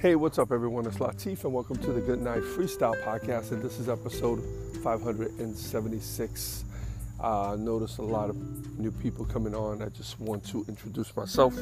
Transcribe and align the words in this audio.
Hey, 0.00 0.14
what's 0.14 0.38
up, 0.38 0.52
everyone? 0.52 0.86
It's 0.86 0.98
Latif, 0.98 1.42
and 1.42 1.52
welcome 1.52 1.76
to 1.78 1.92
the 1.92 2.00
Good 2.00 2.22
Night 2.22 2.42
Freestyle 2.42 2.94
Podcast. 3.02 3.50
And 3.50 3.60
this 3.60 3.80
is 3.80 3.88
episode 3.88 4.40
576. 4.84 6.64
Uh, 7.18 7.56
noticed 7.58 7.98
a 7.98 8.02
lot 8.02 8.30
of 8.30 8.36
new 8.78 8.92
people 8.92 9.24
coming 9.24 9.56
on. 9.56 9.82
I 9.82 9.88
just 9.88 10.20
want 10.20 10.46
to 10.50 10.64
introduce 10.68 11.16
myself. 11.16 11.58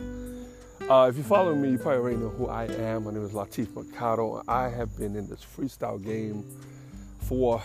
Uh, 0.87 1.07
if 1.09 1.17
you 1.17 1.23
follow 1.23 1.55
me, 1.55 1.71
you 1.71 1.79
probably 1.79 1.99
already 1.99 2.17
know 2.19 2.29
who 2.29 2.49
I 2.49 2.67
am. 2.67 3.05
My 3.05 3.13
name 3.13 3.25
is 3.25 3.33
Latif 3.33 3.75
Mercado. 3.75 4.43
I 4.47 4.69
have 4.69 4.95
been 4.99 5.17
in 5.17 5.27
this 5.31 5.41
freestyle 5.43 6.05
game 6.05 6.45
for, 7.21 7.63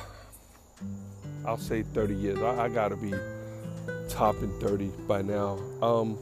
I'll 1.45 1.58
say, 1.58 1.84
30 1.84 2.16
years. 2.16 2.40
I, 2.40 2.64
I 2.64 2.70
gotta 2.70 2.95
be 2.95 3.14
topping 4.08 4.58
30 4.62 4.90
by 5.06 5.22
now. 5.22 5.60
Um, 5.82 6.17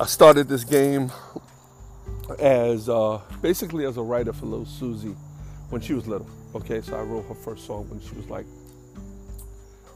I 0.00 0.06
started 0.06 0.48
this 0.48 0.64
game 0.64 1.12
as 2.38 2.88
uh, 2.88 3.20
basically 3.40 3.84
as 3.84 3.96
a 3.96 4.02
writer 4.02 4.32
for 4.32 4.46
Little 4.46 4.66
Susie 4.66 5.14
when 5.70 5.80
she 5.80 5.94
was 5.94 6.06
little. 6.06 6.28
Okay, 6.54 6.80
so 6.80 6.96
I 6.96 7.02
wrote 7.02 7.26
her 7.26 7.34
first 7.34 7.66
song 7.66 7.88
when 7.88 8.00
she 8.00 8.14
was 8.14 8.28
like 8.28 8.46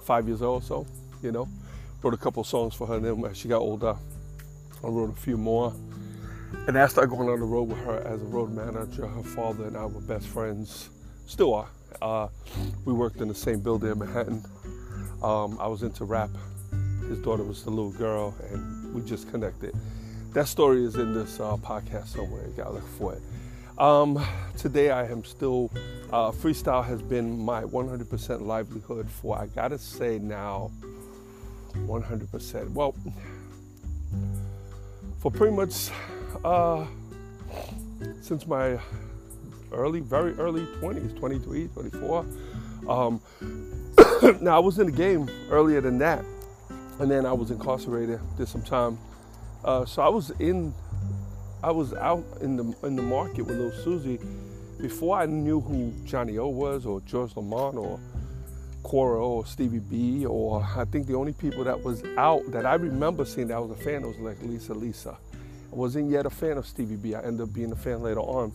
five 0.05 0.27
years 0.27 0.43
old, 0.43 0.65
so 0.65 0.87
you 1.23 1.33
know, 1.33 1.49
wrote 2.03 2.15
a 2.15 2.17
couple 2.17 2.43
songs 2.45 2.75
for 2.75 2.87
her. 2.87 2.97
And 2.97 3.05
then 3.05 3.25
as 3.25 3.37
she 3.37 3.49
got 3.49 3.61
older, 3.61 3.95
I 4.83 4.87
wrote 4.87 5.11
a 5.11 5.21
few 5.21 5.37
more. 5.37 5.75
And 6.69 6.79
I 6.79 6.87
started 6.87 7.11
going 7.11 7.29
on 7.29 7.41
the 7.41 7.47
road 7.47 7.65
with 7.65 7.79
her 7.79 7.99
as 8.07 8.23
a 8.23 8.25
road 8.25 8.53
manager. 8.53 9.07
Her 9.07 9.23
father 9.23 9.67
and 9.67 9.77
I 9.77 9.85
were 9.85 10.01
best 10.01 10.27
friends, 10.29 10.91
still 11.27 11.55
are. 11.55 11.69
Uh, 12.01 12.29
we 12.85 12.93
worked 12.93 13.21
in 13.21 13.29
the 13.29 13.35
same 13.35 13.61
building 13.61 13.91
in 13.91 13.99
Manhattan. 13.99 14.45
Um, 15.23 15.59
I 15.61 15.67
was 15.67 15.83
into 15.83 16.05
rap. 16.05 16.31
His 17.09 17.19
daughter 17.19 17.43
was 17.43 17.65
the 17.65 17.71
little 17.71 17.93
girl, 17.93 18.35
and 18.51 18.95
we 18.95 19.03
just 19.03 19.31
connected 19.31 19.75
that 20.37 20.47
story 20.47 20.85
is 20.85 20.97
in 20.97 21.15
this 21.15 21.41
uh, 21.41 21.57
podcast 21.57 22.09
somewhere. 22.09 22.43
You 22.47 22.53
gotta 22.59 22.73
look 22.73 22.87
for 22.99 23.15
it. 23.15 23.23
Um, 23.79 24.23
today 24.59 24.91
I 24.91 25.07
am 25.07 25.25
still 25.25 25.71
uh, 26.13 26.31
freestyle 26.31 26.85
has 26.85 27.01
been 27.01 27.39
my 27.39 27.63
100% 27.63 28.43
livelihood 28.43 29.11
for 29.11 29.39
I 29.39 29.47
gotta 29.47 29.79
say 29.79 30.19
now 30.19 30.71
100%. 31.73 32.71
Well, 32.73 32.95
for 35.21 35.31
pretty 35.31 35.57
much 35.57 35.89
uh, 36.45 36.85
since 38.21 38.47
my 38.47 38.79
early, 39.73 40.01
very 40.01 40.35
early 40.35 40.67
20s, 40.83 41.19
23, 41.19 41.69
24. 41.69 42.27
Um, 42.91 43.23
now 44.43 44.57
I 44.57 44.59
was 44.59 44.79
in 44.79 44.85
the 44.85 44.93
game 44.93 45.31
earlier 45.49 45.81
than 45.81 45.97
that, 46.01 46.23
and 47.01 47.11
then 47.11 47.25
I 47.25 47.33
was 47.33 47.51
incarcerated. 47.51 48.21
Did 48.37 48.49
some 48.49 48.61
time 48.61 48.99
uh, 49.67 49.85
so 49.85 50.01
I 50.01 50.09
was 50.09 50.31
in, 50.39 50.73
I 51.63 51.71
was 51.73 51.93
out 51.95 52.25
in 52.41 52.57
the 52.57 52.87
in 52.87 52.97
the 52.97 53.03
market 53.03 53.43
with 53.43 53.57
little 53.57 53.83
Susie 53.83 54.21
before 54.81 55.19
I 55.19 55.27
knew 55.27 55.61
who 55.61 55.93
Johnny 56.05 56.39
O 56.39 56.49
was 56.49 56.87
or 56.87 57.01
George 57.01 57.37
Lamond 57.37 57.79
or 57.79 57.99
Coro 58.83 59.27
or 59.27 59.47
Stevie 59.47 59.81
B 59.81 60.25
or 60.25 60.65
I 60.77 60.85
think 60.85 61.07
the 61.07 61.15
only 61.15 61.33
people 61.33 61.65
that 61.65 61.83
was 61.83 62.05
out 62.17 62.43
that 62.53 62.65
I 62.65 62.75
remember 62.75 63.25
seeing 63.25 63.49
that 63.49 63.57
I 63.57 63.59
was 63.59 63.73
a 63.73 63.83
fan 63.83 64.05
of 64.05 64.11
was 64.11 64.19
like 64.19 64.41
Lisa 64.43 64.75
Lisa. 64.75 65.19
I 65.73 65.75
wasn't 65.75 66.11
yet 66.11 66.27
a 66.27 66.31
fan 66.31 66.57
of 66.59 66.67
Stevie 66.67 66.97
B. 66.97 67.15
I 67.15 67.23
ended 67.23 67.49
up 67.49 67.53
being 67.53 67.73
a 67.73 67.77
fan 67.77 68.03
later 68.03 68.21
on. 68.21 68.53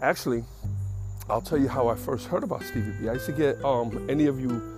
Actually, 0.00 0.44
I'll 1.28 1.42
tell 1.42 1.58
you 1.58 1.68
how 1.68 1.88
I 1.88 1.94
first 1.94 2.26
heard 2.26 2.42
about 2.42 2.62
Stevie 2.62 2.92
B. 3.00 3.08
I 3.08 3.14
used 3.14 3.26
to 3.26 3.32
get 3.32 3.62
um, 3.64 4.06
any 4.08 4.26
of 4.26 4.40
you 4.40 4.75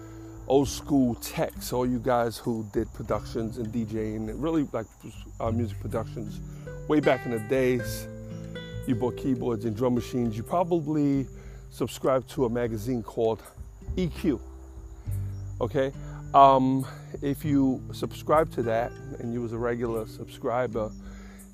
old 0.49 0.69
school 0.69 1.15
techs, 1.17 1.73
all 1.73 1.87
you 1.87 1.99
guys 1.99 2.39
who 2.39 2.67
did 2.73 2.93
productions 2.95 3.59
and 3.59 3.73
DJing, 3.73 4.33
really 4.37 4.67
like 4.73 4.87
uh, 5.41 5.51
music 5.51 5.79
productions 5.81 6.41
way 6.89 7.01
back 7.01 7.25
in 7.27 7.33
the 7.33 7.39
days. 7.39 8.09
You 8.87 8.95
bought 8.95 9.19
keyboards 9.19 9.67
and 9.67 9.77
drum 9.77 9.95
machines. 9.95 10.37
You 10.37 10.43
probably 10.43 11.27
subscribed 11.71 12.31
to 12.31 12.47
a 12.47 12.51
magazine 12.51 13.03
called 13.03 13.43
EQ. 13.97 14.41
Okay, 15.61 15.93
um, 16.33 16.87
if 17.21 17.45
you 17.45 17.83
subscribe 17.93 18.51
to 18.53 18.63
that 18.63 18.91
and 19.19 19.33
you 19.33 19.43
was 19.43 19.53
a 19.53 19.59
regular 19.59 20.07
subscriber, 20.07 20.91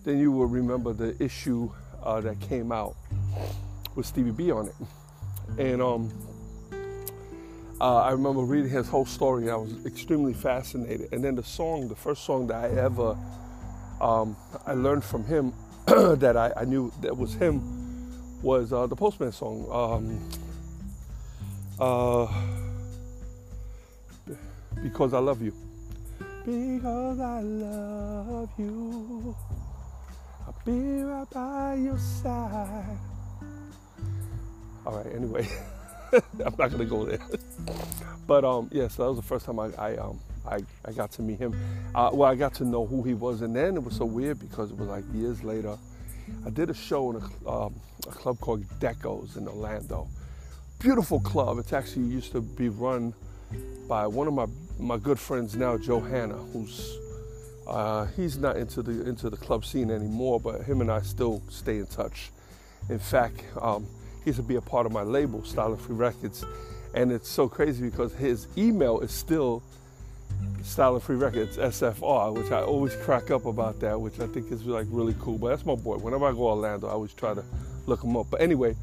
then 0.04 0.18
you 0.18 0.30
will 0.30 0.46
remember 0.46 0.92
the 0.92 1.20
issue 1.22 1.70
uh, 2.02 2.20
that 2.20 2.38
came 2.40 2.70
out 2.70 2.94
with 3.96 4.06
Stevie 4.06 4.30
B 4.30 4.50
on 4.50 4.68
it, 4.68 4.74
and 5.58 5.80
um, 5.80 6.12
uh, 7.84 7.96
I 7.96 8.12
remember 8.12 8.40
reading 8.40 8.70
his 8.70 8.88
whole 8.88 9.04
story. 9.04 9.50
I 9.50 9.56
was 9.56 9.84
extremely 9.84 10.32
fascinated. 10.32 11.12
And 11.12 11.22
then 11.22 11.34
the 11.34 11.42
song, 11.42 11.88
the 11.88 11.94
first 11.94 12.24
song 12.24 12.46
that 12.46 12.64
I 12.64 12.68
ever 12.80 13.14
um, 14.00 14.38
I 14.66 14.72
learned 14.72 15.04
from 15.04 15.22
him 15.26 15.52
that 15.86 16.34
I, 16.34 16.50
I, 16.56 16.64
knew 16.64 16.90
that 17.02 17.14
was 17.14 17.34
him 17.34 17.60
was 18.42 18.72
uh, 18.72 18.86
the 18.86 18.96
Postman 18.96 19.32
song. 19.32 19.68
Um, 19.70 20.30
uh, 21.78 22.26
because 24.82 25.12
I 25.12 25.18
love 25.18 25.42
you. 25.42 25.52
Because 26.46 27.20
I 27.20 27.40
love 27.42 28.48
you, 28.56 29.36
I'll 30.46 30.56
be 30.64 31.02
right 31.02 31.30
by 31.30 31.74
your 31.74 31.98
side. 31.98 32.98
All 34.86 34.96
right. 34.96 35.14
Anyway. 35.14 35.46
I'm 36.44 36.54
not 36.58 36.70
gonna 36.70 36.84
go 36.84 37.04
there. 37.04 37.20
but 38.26 38.44
um, 38.44 38.68
yeah, 38.72 38.88
so 38.88 39.02
that 39.02 39.08
was 39.10 39.16
the 39.18 39.26
first 39.26 39.46
time 39.46 39.58
I, 39.58 39.70
I 39.78 39.96
um 39.96 40.20
I, 40.46 40.60
I 40.84 40.92
got 40.92 41.10
to 41.12 41.22
meet 41.22 41.38
him. 41.38 41.58
Uh, 41.94 42.10
well, 42.12 42.30
I 42.30 42.34
got 42.34 42.54
to 42.54 42.64
know 42.64 42.86
who 42.86 43.02
he 43.02 43.14
was, 43.14 43.40
and 43.40 43.56
then 43.56 43.76
it 43.76 43.82
was 43.82 43.96
so 43.96 44.04
weird 44.04 44.38
because 44.38 44.70
it 44.70 44.76
was 44.76 44.88
like 44.88 45.04
years 45.14 45.42
later. 45.42 45.78
I 46.46 46.50
did 46.50 46.70
a 46.70 46.74
show 46.74 47.10
in 47.10 47.16
a, 47.16 47.50
um, 47.50 47.74
a 48.06 48.10
club 48.10 48.40
called 48.40 48.64
Decos 48.78 49.36
in 49.36 49.48
Orlando. 49.48 50.08
Beautiful 50.78 51.20
club. 51.20 51.58
It's 51.58 51.72
actually 51.72 52.06
used 52.06 52.32
to 52.32 52.40
be 52.40 52.68
run 52.68 53.14
by 53.88 54.06
one 54.06 54.26
of 54.26 54.34
my 54.34 54.46
my 54.78 54.96
good 54.96 55.18
friends 55.18 55.54
now, 55.54 55.78
Joe 55.78 56.00
Hanna, 56.00 56.34
who's 56.34 56.98
uh, 57.66 58.06
he's 58.16 58.36
not 58.36 58.56
into 58.56 58.82
the 58.82 59.06
into 59.08 59.30
the 59.30 59.36
club 59.36 59.64
scene 59.64 59.90
anymore, 59.90 60.40
but 60.40 60.62
him 60.62 60.80
and 60.80 60.90
I 60.90 61.00
still 61.02 61.42
stay 61.48 61.78
in 61.78 61.86
touch. 61.86 62.30
In 62.88 62.98
fact, 62.98 63.42
um, 63.60 63.86
he 64.24 64.30
used 64.30 64.38
to 64.38 64.42
be 64.42 64.56
a 64.56 64.60
part 64.60 64.86
of 64.86 64.92
my 64.92 65.02
label, 65.02 65.44
Styling 65.44 65.76
Free 65.76 65.94
Records. 65.94 66.44
And 66.94 67.12
it's 67.12 67.28
so 67.28 67.48
crazy 67.48 67.90
because 67.90 68.14
his 68.14 68.46
email 68.56 69.00
is 69.00 69.10
still 69.10 69.62
Styling 70.62 71.00
Free 71.00 71.16
Records, 71.16 71.58
SFR, 71.58 72.32
which 72.34 72.50
I 72.50 72.62
always 72.62 72.96
crack 72.96 73.30
up 73.30 73.44
about 73.44 73.80
that, 73.80 74.00
which 74.00 74.18
I 74.20 74.26
think 74.26 74.50
is 74.50 74.64
like 74.64 74.86
really 74.88 75.14
cool. 75.20 75.36
But 75.36 75.50
that's 75.50 75.66
my 75.66 75.74
boy. 75.74 75.98
Whenever 75.98 76.24
I 76.26 76.30
go 76.30 76.36
to 76.36 76.42
Orlando, 76.44 76.88
I 76.88 76.92
always 76.92 77.12
try 77.12 77.34
to 77.34 77.44
look 77.86 78.02
him 78.02 78.16
up. 78.16 78.28
But 78.30 78.40
anyway, 78.40 78.76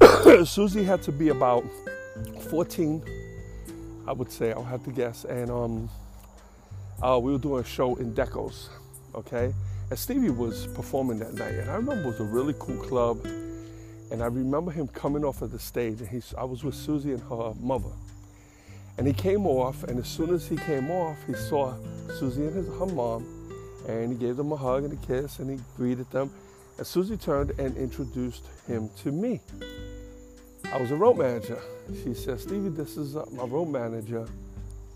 Susie 0.44 0.84
had 0.84 1.02
to 1.04 1.12
be 1.12 1.30
about 1.30 1.64
14, 2.50 3.02
I 4.06 4.12
would 4.12 4.30
say, 4.30 4.52
I'll 4.52 4.62
have 4.62 4.84
to 4.84 4.90
guess. 4.90 5.24
And 5.24 5.50
um, 5.50 5.90
uh, 7.02 7.18
we 7.18 7.32
were 7.32 7.38
doing 7.38 7.62
a 7.62 7.66
show 7.66 7.94
in 7.96 8.12
Decos, 8.12 8.68
okay? 9.14 9.54
And 9.88 9.98
Stevie 9.98 10.30
was 10.30 10.66
performing 10.68 11.18
that 11.20 11.34
night. 11.34 11.54
And 11.54 11.70
I 11.70 11.74
remember 11.76 12.02
it 12.02 12.06
was 12.06 12.20
a 12.20 12.24
really 12.24 12.54
cool 12.58 12.76
club. 12.76 13.26
And 14.12 14.22
I 14.22 14.26
remember 14.26 14.70
him 14.70 14.88
coming 14.88 15.24
off 15.24 15.40
of 15.40 15.52
the 15.52 15.58
stage, 15.58 16.02
and 16.02 16.24
I 16.36 16.44
was 16.44 16.62
with 16.62 16.74
Susie 16.74 17.12
and 17.12 17.22
her 17.22 17.54
mother. 17.58 17.88
And 18.98 19.06
he 19.06 19.14
came 19.14 19.46
off, 19.46 19.84
and 19.84 19.98
as 19.98 20.06
soon 20.06 20.34
as 20.34 20.46
he 20.46 20.54
came 20.54 20.90
off, 20.90 21.16
he 21.26 21.32
saw 21.32 21.74
Susie 22.18 22.42
and 22.42 22.54
his, 22.54 22.68
her 22.78 22.86
mom, 22.86 23.26
and 23.88 24.12
he 24.12 24.18
gave 24.18 24.36
them 24.36 24.52
a 24.52 24.56
hug 24.56 24.84
and 24.84 24.92
a 24.92 25.06
kiss, 25.06 25.38
and 25.38 25.50
he 25.50 25.58
greeted 25.78 26.10
them. 26.10 26.30
And 26.76 26.86
Susie 26.86 27.16
turned 27.16 27.58
and 27.58 27.74
introduced 27.78 28.44
him 28.66 28.90
to 28.98 29.10
me. 29.10 29.40
I 30.70 30.78
was 30.78 30.90
a 30.90 30.96
road 30.96 31.16
manager. 31.16 31.58
She 32.04 32.12
said, 32.12 32.38
Stevie, 32.38 32.68
this 32.68 32.98
is 32.98 33.16
uh, 33.16 33.24
my 33.32 33.44
road 33.44 33.70
manager, 33.70 34.28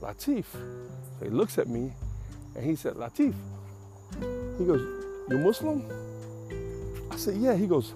Latif. 0.03 0.45
So 0.53 1.25
he 1.25 1.31
looks 1.31 1.57
at 1.57 1.69
me, 1.69 1.91
and 2.55 2.63
he 2.63 2.77
said, 2.77 2.95
Latif. 2.95 3.33
He 4.59 4.65
goes, 4.67 4.83
You 5.31 5.39
Muslim? 5.39 5.91
I 7.11 7.17
said, 7.17 7.37
Yeah. 7.39 7.55
He 7.57 7.67
goes, 7.67 7.95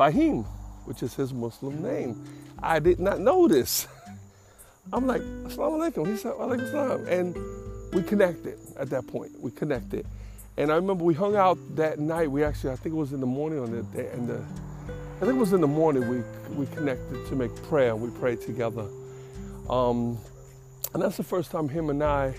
Fahim, 0.00 0.46
which 0.86 1.02
is 1.02 1.14
his 1.14 1.34
Muslim 1.34 1.82
name. 1.82 2.24
I 2.62 2.78
did 2.78 3.00
not 3.00 3.20
know 3.20 3.46
this. 3.46 3.86
I'm 4.94 5.06
like, 5.06 5.20
Assalamu 5.20 5.92
alaikum. 5.92 6.08
He 6.10 6.16
said, 6.16 6.32
Alaikum 6.32 6.70
salam. 6.70 7.06
And 7.06 7.36
we 7.92 8.02
connected 8.02 8.58
at 8.78 8.88
that 8.88 9.06
point. 9.06 9.38
We 9.38 9.50
connected. 9.50 10.06
And 10.56 10.72
I 10.72 10.76
remember 10.76 11.04
we 11.04 11.12
hung 11.12 11.36
out 11.36 11.58
that 11.76 11.98
night. 11.98 12.30
We 12.30 12.42
actually, 12.42 12.70
I 12.70 12.76
think 12.76 12.94
it 12.94 12.98
was 12.98 13.12
in 13.12 13.20
the 13.20 13.26
morning 13.26 13.58
on 13.58 13.72
the 13.72 13.82
day, 13.82 14.08
and 14.14 14.26
the, 14.26 14.42
I 15.16 15.20
think 15.20 15.32
it 15.32 15.38
was 15.38 15.52
in 15.52 15.60
the 15.60 15.66
morning 15.66 16.08
we 16.08 16.22
we 16.56 16.64
connected 16.74 17.26
to 17.26 17.36
make 17.36 17.54
prayer. 17.64 17.94
We 17.94 18.08
prayed 18.18 18.40
together. 18.40 18.86
Um, 19.68 20.16
and 20.94 21.02
that's 21.02 21.18
the 21.18 21.24
first 21.24 21.50
time 21.50 21.68
him 21.68 21.90
and 21.90 22.02
I, 22.02 22.34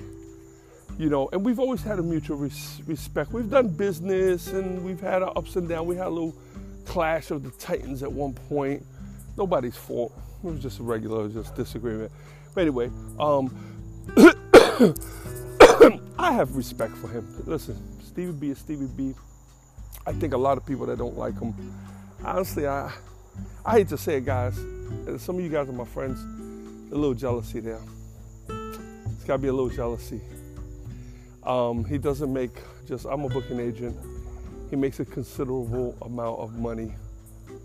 you 0.97 1.09
know, 1.09 1.29
and 1.31 1.45
we've 1.45 1.59
always 1.59 1.83
had 1.83 1.99
a 1.99 2.03
mutual 2.03 2.37
res- 2.37 2.81
respect. 2.87 3.31
We've 3.31 3.49
done 3.49 3.67
business 3.67 4.47
and 4.47 4.83
we've 4.83 4.99
had 4.99 5.21
our 5.21 5.37
ups 5.37 5.55
and 5.55 5.69
downs. 5.69 5.87
We 5.87 5.95
had 5.95 6.07
a 6.07 6.09
little 6.09 6.35
clash 6.85 7.31
of 7.31 7.43
the 7.43 7.51
Titans 7.51 8.03
at 8.03 8.11
one 8.11 8.33
point. 8.33 8.85
Nobody's 9.37 9.77
fault. 9.77 10.13
It 10.43 10.47
was 10.47 10.61
just 10.61 10.79
a 10.79 10.83
regular, 10.83 11.29
just 11.29 11.55
disagreement. 11.55 12.11
But 12.53 12.61
anyway, 12.61 12.91
um, 13.19 13.55
I 16.19 16.31
have 16.33 16.55
respect 16.55 16.95
for 16.97 17.07
him. 17.07 17.27
Listen, 17.45 17.77
Stevie 18.01 18.31
B 18.33 18.49
is 18.49 18.57
Stevie 18.57 18.87
B. 18.95 19.13
I 20.05 20.13
think 20.13 20.33
a 20.33 20.37
lot 20.37 20.57
of 20.57 20.65
people 20.65 20.85
that 20.87 20.97
don't 20.97 21.17
like 21.17 21.39
him, 21.39 21.53
honestly, 22.25 22.67
I 22.67 22.91
I 23.63 23.73
hate 23.73 23.89
to 23.89 23.97
say 23.97 24.17
it, 24.17 24.25
guys. 24.25 24.55
Some 25.17 25.37
of 25.37 25.41
you 25.41 25.49
guys 25.49 25.69
are 25.69 25.73
my 25.73 25.85
friends. 25.85 26.19
A 26.91 26.95
little 26.95 27.13
jealousy 27.13 27.59
there. 27.59 27.79
It's 28.49 29.23
got 29.25 29.33
to 29.33 29.37
be 29.37 29.47
a 29.47 29.53
little 29.53 29.69
jealousy. 29.69 30.19
Um, 31.43 31.85
he 31.85 31.97
doesn't 31.97 32.31
make 32.31 32.51
just. 32.87 33.05
I'm 33.05 33.23
a 33.23 33.29
booking 33.29 33.59
agent. 33.59 33.95
He 34.71 34.75
makes 34.77 34.99
a 34.99 35.05
considerable 35.05 35.95
amount 36.01 36.39
of 36.39 36.57
money 36.57 36.95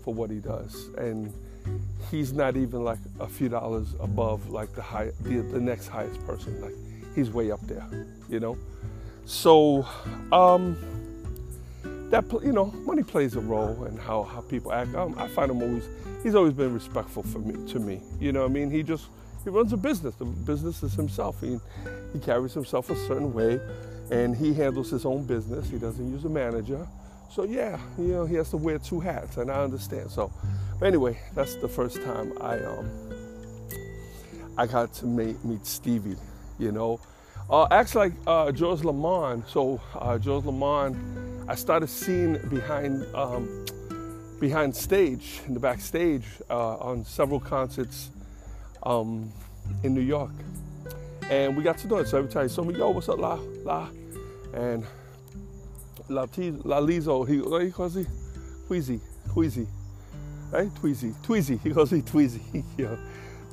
for 0.03 0.13
what 0.13 0.29
he 0.29 0.37
does, 0.37 0.89
and 0.97 1.33
he's 2.11 2.33
not 2.33 2.55
even 2.55 2.83
like 2.83 2.99
a 3.19 3.27
few 3.27 3.49
dollars 3.49 3.95
above 3.99 4.49
like 4.49 4.73
the 4.75 4.81
high, 4.81 5.11
the, 5.21 5.37
the 5.37 5.59
next 5.59 5.87
highest 5.87 6.25
person. 6.27 6.61
Like 6.61 6.75
he's 7.15 7.31
way 7.31 7.49
up 7.49 7.61
there, 7.61 7.87
you 8.29 8.39
know. 8.39 8.57
So 9.25 9.87
um, 10.31 10.77
that 12.09 12.25
you 12.43 12.51
know, 12.51 12.67
money 12.85 13.03
plays 13.03 13.35
a 13.35 13.41
role 13.41 13.85
in 13.85 13.97
how 13.97 14.23
how 14.23 14.41
people 14.41 14.71
act. 14.73 14.93
Um, 14.95 15.15
I 15.17 15.27
find 15.27 15.51
him 15.51 15.61
always. 15.61 15.87
He's 16.23 16.35
always 16.35 16.53
been 16.53 16.73
respectful 16.73 17.23
for 17.23 17.39
me 17.39 17.71
to 17.71 17.79
me. 17.79 18.01
You 18.19 18.31
know, 18.31 18.41
what 18.41 18.51
I 18.51 18.53
mean, 18.53 18.69
he 18.69 18.83
just 18.83 19.07
he 19.43 19.49
runs 19.49 19.71
a 19.73 19.77
business. 19.77 20.15
The 20.15 20.25
business 20.25 20.83
is 20.83 20.93
himself. 20.93 21.39
He 21.41 21.59
he 22.13 22.19
carries 22.19 22.53
himself 22.53 22.89
a 22.89 22.95
certain 22.95 23.33
way, 23.33 23.59
and 24.11 24.35
he 24.35 24.53
handles 24.53 24.89
his 24.89 25.05
own 25.05 25.25
business. 25.25 25.69
He 25.69 25.77
doesn't 25.77 26.11
use 26.11 26.25
a 26.25 26.29
manager. 26.29 26.87
So 27.29 27.43
yeah, 27.43 27.77
you 27.97 28.07
know, 28.07 28.25
he 28.25 28.35
has 28.35 28.49
to 28.51 28.57
wear 28.57 28.79
two 28.79 28.99
hats, 28.99 29.37
and 29.37 29.51
I 29.51 29.63
understand. 29.63 30.09
So, 30.09 30.31
but 30.79 30.87
anyway, 30.87 31.19
that's 31.35 31.55
the 31.55 31.67
first 31.67 32.01
time 32.01 32.33
I 32.41 32.59
um 32.59 32.89
I 34.57 34.65
got 34.65 34.93
to 34.95 35.05
meet 35.05 35.43
meet 35.45 35.65
Stevie. 35.65 36.15
You 36.57 36.71
know, 36.71 36.99
uh, 37.49 37.67
actually, 37.69 38.09
like 38.09 38.13
uh, 38.25 38.51
George 38.51 38.83
Lamond. 38.83 39.43
So 39.47 39.79
uh, 39.95 40.17
George 40.17 40.45
Lamond, 40.45 41.49
I 41.49 41.55
started 41.55 41.87
seeing 41.87 42.37
behind 42.49 43.05
um, 43.13 43.65
behind 44.39 44.75
stage 44.75 45.41
in 45.47 45.53
the 45.53 45.59
backstage 45.59 46.25
uh, 46.49 46.77
on 46.77 47.05
several 47.05 47.39
concerts 47.39 48.09
um, 48.83 49.31
in 49.83 49.93
New 49.93 50.01
York, 50.01 50.31
and 51.29 51.55
we 51.55 51.63
got 51.63 51.77
to 51.79 51.87
know 51.87 51.97
it. 51.97 52.07
So 52.07 52.17
every 52.17 52.31
time 52.31 52.49
saw 52.49 52.63
me, 52.63 52.75
yo, 52.75 52.89
what's 52.89 53.09
up, 53.09 53.19
la 53.19 53.39
la, 53.63 53.89
and 54.53 54.83
la 56.09 56.25
T, 56.25 56.43
he 56.43 56.51
what 56.51 57.63
he 57.63 57.71
calls 57.71 57.95
he, 57.95 58.05
Tweezy, 58.67 58.99
Tweezy, 59.29 59.67
right? 60.51 60.69
Tweezy, 60.75 61.13
Tweezy. 61.21 61.59
He 61.61 61.71
calls 61.71 61.91
me 61.91 62.01
Tweezy. 62.01 62.63
yeah, 62.77 62.95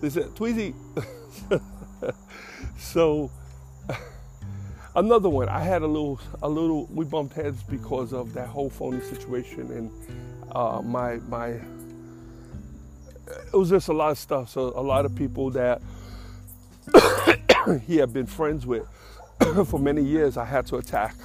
they 0.01 0.11
said 0.11 0.25
Tweezy. 0.35 0.75
so 2.79 3.31
another 4.97 5.29
one 5.29 5.49
i 5.49 5.61
had 5.61 5.83
a 5.83 5.87
little 5.87 6.21
a 6.43 6.49
little 6.49 6.87
we 6.87 7.05
bumped 7.05 7.35
heads 7.35 7.63
because 7.63 8.13
of 8.13 8.33
that 8.33 8.49
whole 8.49 8.71
phony 8.71 9.01
situation 9.01 9.71
and 9.73 9.91
uh, 10.53 10.81
my 10.83 11.17
my 11.29 11.49
it 11.49 11.63
was 13.53 13.71
just 13.71 13.89
a 13.89 13.93
lot 13.93 14.11
of 14.11 14.19
stuff 14.19 14.49
so 14.49 14.73
a 14.77 14.83
lot 14.83 15.05
of 15.05 15.15
people 15.15 15.51
that 15.51 15.81
he 17.87 17.97
had 17.97 18.13
been 18.13 18.27
friends 18.27 18.67
with 18.67 18.87
for 19.67 19.79
many 19.79 20.03
years 20.03 20.37
i 20.37 20.45
had 20.45 20.67
to 20.67 20.77
attack 20.77 21.17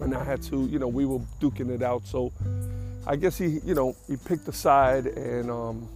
and 0.00 0.14
i 0.14 0.22
had 0.22 0.42
to 0.42 0.66
you 0.66 0.78
know 0.78 0.88
we 0.88 1.04
were 1.04 1.20
duking 1.40 1.70
it 1.70 1.82
out 1.82 2.04
so 2.06 2.32
i 3.06 3.16
guess 3.16 3.38
he 3.38 3.60
you 3.64 3.74
know 3.74 3.94
he 4.08 4.16
picked 4.16 4.46
a 4.48 4.52
side 4.52 5.06
and 5.06 5.50
um 5.50 5.88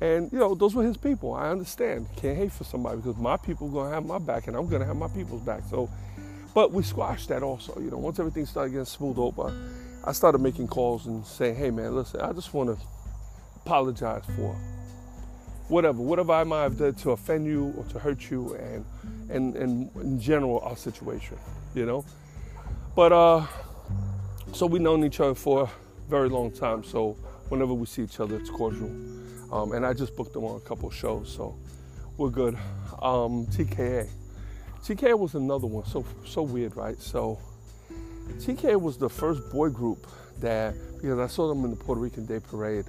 and 0.00 0.32
you 0.32 0.38
know, 0.38 0.54
those 0.54 0.74
were 0.74 0.82
his 0.82 0.96
people. 0.96 1.34
I 1.34 1.50
understand. 1.50 2.06
Can't 2.16 2.36
hate 2.36 2.52
for 2.52 2.64
somebody 2.64 2.96
because 2.96 3.16
my 3.16 3.36
people 3.36 3.68
gonna 3.68 3.90
have 3.90 4.06
my 4.06 4.18
back, 4.18 4.46
and 4.46 4.56
I'm 4.56 4.68
gonna 4.68 4.86
have 4.86 4.96
my 4.96 5.08
people's 5.08 5.42
back. 5.42 5.62
So, 5.68 5.90
but 6.54 6.72
we 6.72 6.82
squashed 6.82 7.28
that 7.28 7.42
also. 7.42 7.78
You 7.78 7.90
know, 7.90 7.98
once 7.98 8.18
everything 8.18 8.46
started 8.46 8.70
getting 8.70 8.86
smoothed 8.86 9.18
over, 9.18 9.54
I 10.04 10.12
started 10.12 10.40
making 10.40 10.68
calls 10.68 11.06
and 11.06 11.24
saying, 11.26 11.56
"Hey, 11.56 11.70
man, 11.70 11.94
listen, 11.94 12.20
I 12.20 12.32
just 12.32 12.54
want 12.54 12.70
to 12.70 12.86
apologize 13.56 14.24
for 14.36 14.56
whatever, 15.68 16.00
whatever 16.00 16.32
I 16.32 16.44
might 16.44 16.62
have 16.62 16.78
done 16.78 16.94
to 16.94 17.10
offend 17.10 17.44
you 17.44 17.74
or 17.76 17.84
to 17.84 17.98
hurt 17.98 18.30
you, 18.30 18.54
and 18.54 18.84
and 19.28 19.54
and 19.54 19.90
in 19.96 20.18
general 20.18 20.60
our 20.60 20.76
situation. 20.76 21.36
You 21.74 21.84
know, 21.84 22.04
but 23.00 23.12
uh, 23.12 23.46
so 24.52 24.66
we've 24.66 24.82
known 24.82 25.02
each 25.04 25.20
other 25.20 25.34
for 25.34 25.62
a 25.62 25.70
very 26.10 26.28
long 26.28 26.50
time. 26.50 26.84
So 26.84 27.12
whenever 27.48 27.72
we 27.72 27.86
see 27.86 28.02
each 28.02 28.20
other, 28.20 28.36
it's 28.36 28.50
cordial. 28.50 28.90
Um, 29.50 29.72
and 29.72 29.86
I 29.86 29.94
just 29.94 30.14
booked 30.14 30.34
them 30.34 30.44
on 30.44 30.58
a 30.58 30.60
couple 30.60 30.90
shows, 30.90 31.32
so 31.34 31.56
we're 32.18 32.28
good. 32.28 32.56
Um, 33.00 33.46
TKA. 33.46 34.06
TKA 34.84 35.18
was 35.18 35.34
another 35.34 35.66
one, 35.66 35.86
so 35.86 36.04
so 36.26 36.42
weird, 36.42 36.76
right? 36.76 37.00
So 37.00 37.38
TKA 38.32 38.78
was 38.78 38.98
the 38.98 39.08
first 39.08 39.50
boy 39.50 39.70
group 39.70 40.06
that 40.40 40.74
because 40.96 41.18
I 41.18 41.26
saw 41.26 41.48
them 41.48 41.64
in 41.64 41.70
the 41.70 41.76
Puerto 41.76 42.02
Rican 42.02 42.26
Day 42.26 42.38
Parade. 42.38 42.84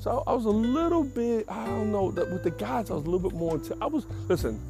So 0.00 0.24
I 0.26 0.32
was 0.32 0.46
a 0.46 0.50
little 0.50 1.04
bit, 1.04 1.48
I 1.48 1.64
don't 1.66 1.92
know, 1.92 2.10
that 2.10 2.28
with 2.28 2.42
the 2.42 2.50
guys 2.50 2.90
I 2.90 2.94
was 2.94 3.04
a 3.04 3.08
little 3.08 3.30
bit 3.30 3.38
more. 3.38 3.60
I 3.80 3.86
was 3.86 4.04
listen. 4.26 4.60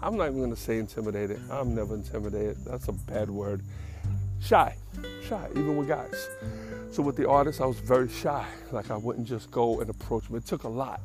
I'm 0.00 0.16
not 0.16 0.28
even 0.28 0.40
gonna 0.40 0.54
say 0.54 0.78
intimidated. 0.78 1.40
I'm 1.50 1.74
never 1.74 1.96
intimidated. 1.96 2.58
That's 2.64 2.86
a 2.86 2.92
bad 2.92 3.28
word. 3.28 3.64
Shy, 4.40 4.74
shy, 5.22 5.48
even 5.50 5.76
with 5.76 5.88
guys. 5.88 6.28
So 6.90 7.02
with 7.02 7.16
the 7.16 7.28
artists, 7.28 7.60
I 7.60 7.66
was 7.66 7.78
very 7.78 8.08
shy. 8.08 8.46
Like 8.72 8.90
I 8.90 8.96
wouldn't 8.96 9.26
just 9.26 9.50
go 9.50 9.80
and 9.80 9.90
approach 9.90 10.26
them. 10.26 10.36
It 10.36 10.46
took 10.46 10.64
a 10.64 10.68
lot 10.68 11.00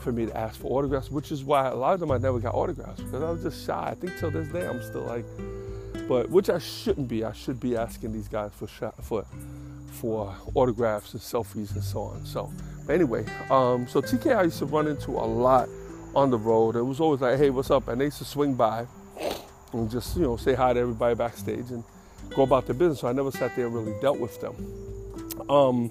for 0.00 0.12
me 0.12 0.26
to 0.26 0.36
ask 0.36 0.60
for 0.60 0.76
autographs, 0.76 1.10
which 1.10 1.32
is 1.32 1.44
why 1.44 1.68
a 1.68 1.74
lot 1.74 1.94
of 1.94 2.00
them 2.00 2.10
I 2.10 2.18
never 2.18 2.38
got 2.38 2.54
autographs 2.54 3.00
because 3.00 3.22
I 3.22 3.30
was 3.30 3.42
just 3.42 3.64
shy. 3.64 3.90
I 3.90 3.94
think 3.94 4.18
till 4.18 4.30
this 4.30 4.48
day 4.48 4.66
I'm 4.66 4.82
still 4.82 5.02
like, 5.02 5.24
but 6.08 6.28
which 6.30 6.50
I 6.50 6.58
shouldn't 6.58 7.08
be. 7.08 7.24
I 7.24 7.32
should 7.32 7.60
be 7.60 7.76
asking 7.76 8.12
these 8.12 8.28
guys 8.28 8.50
for 8.54 8.66
for 9.00 9.24
for 9.92 10.34
autographs 10.54 11.12
and 11.12 11.22
selfies 11.22 11.74
and 11.74 11.84
so 11.84 12.02
on. 12.02 12.26
So 12.26 12.52
anyway, 12.88 13.24
um, 13.50 13.86
so 13.88 14.02
TK 14.02 14.36
I 14.36 14.42
used 14.44 14.58
to 14.58 14.66
run 14.66 14.86
into 14.86 15.12
a 15.12 15.26
lot 15.26 15.68
on 16.14 16.30
the 16.30 16.38
road. 16.38 16.76
It 16.76 16.82
was 16.82 17.00
always 17.00 17.20
like, 17.20 17.38
hey, 17.38 17.50
what's 17.50 17.70
up? 17.70 17.88
And 17.88 18.00
they 18.00 18.06
used 18.06 18.18
to 18.18 18.24
swing 18.24 18.54
by 18.54 18.86
and 19.72 19.90
just 19.90 20.16
you 20.16 20.22
know 20.22 20.36
say 20.36 20.54
hi 20.54 20.72
to 20.72 20.80
everybody 20.80 21.14
backstage 21.14 21.70
and 21.70 21.84
go 22.34 22.42
about 22.42 22.66
their 22.66 22.74
business. 22.74 23.00
So 23.00 23.08
I 23.08 23.12
never 23.12 23.30
sat 23.30 23.54
there 23.56 23.66
and 23.66 23.74
really 23.74 23.94
dealt 24.00 24.18
with 24.18 24.40
them. 24.40 24.54
Um, 25.48 25.90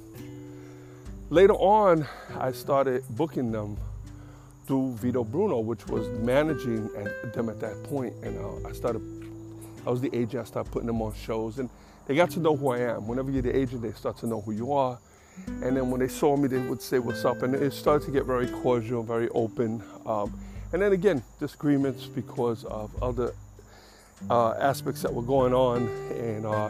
later 1.30 1.54
on, 1.54 2.06
I 2.40 2.52
started 2.52 3.04
booking 3.12 3.52
them 3.52 3.78
through 4.66 4.94
Vito 4.96 5.24
Bruno, 5.24 5.60
which 5.60 5.86
was 5.88 6.08
managing 6.20 6.90
at, 6.98 7.34
them 7.34 7.50
at 7.50 7.60
that 7.60 7.84
point. 7.84 8.14
and 8.24 8.38
uh, 8.38 8.68
I 8.68 8.72
started. 8.72 9.02
I 9.86 9.90
was 9.90 10.02
the 10.02 10.16
agent. 10.16 10.42
I 10.42 10.46
started 10.46 10.72
putting 10.72 10.88
them 10.88 11.02
on 11.02 11.14
shows, 11.14 11.60
and 11.60 11.70
they 12.06 12.16
got 12.16 12.30
to 12.32 12.40
know 12.40 12.56
who 12.56 12.70
I 12.70 12.80
am. 12.80 13.08
Whenever 13.08 13.32
you're 13.32 13.42
the 13.42 13.56
agent, 13.56 13.82
they 13.82 13.92
start 13.92 14.18
to 14.18 14.28
know 14.28 14.42
who 14.42 14.52
you 14.52 14.74
are. 14.74 15.00
And 15.48 15.76
then 15.76 15.90
when 15.90 16.02
they 16.02 16.08
saw 16.08 16.38
me, 16.38 16.48
they 16.48 16.60
would 16.60 16.82
say, 16.82 17.00
"What's 17.00 17.26
up?" 17.26 17.42
And 17.42 17.56
it 17.56 17.74
started 17.74 18.06
to 18.06 18.12
get 18.12 18.26
very 18.26 18.48
cordial, 18.48 19.02
very 19.02 19.30
open. 19.30 19.82
Um, 20.06 20.40
and 20.74 20.82
then 20.82 20.94
again, 20.94 21.24
disagreements 21.40 22.06
because 22.06 22.64
of 22.66 22.92
other 23.04 23.34
uh, 24.30 24.52
aspects 24.60 25.02
that 25.02 25.14
were 25.14 25.22
going 25.22 25.54
on, 25.54 25.88
and 26.12 26.46
uh, 26.46 26.70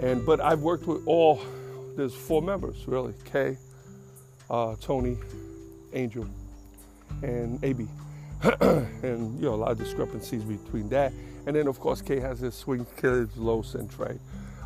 and 0.00 0.24
but 0.24 0.40
I've 0.40 0.60
worked 0.60 0.86
with 0.86 1.06
all 1.06 1.40
there's 1.96 2.14
four 2.14 2.42
members 2.42 2.86
really: 2.86 3.14
Kay, 3.24 3.56
uh, 4.50 4.76
Tony, 4.80 5.16
Angel, 5.92 6.26
and 7.22 7.62
AB. 7.64 7.86
and 8.60 9.38
you 9.38 9.46
know 9.46 9.54
a 9.54 9.56
lot 9.56 9.70
of 9.70 9.78
discrepancies 9.78 10.42
between 10.44 10.88
that. 10.90 11.12
And 11.46 11.54
then 11.56 11.66
of 11.66 11.78
course 11.80 12.02
Kay 12.02 12.20
has 12.20 12.40
his 12.40 12.54
swing 12.54 12.86
kids, 13.00 13.36
Los 13.36 13.74
and. 13.74 13.90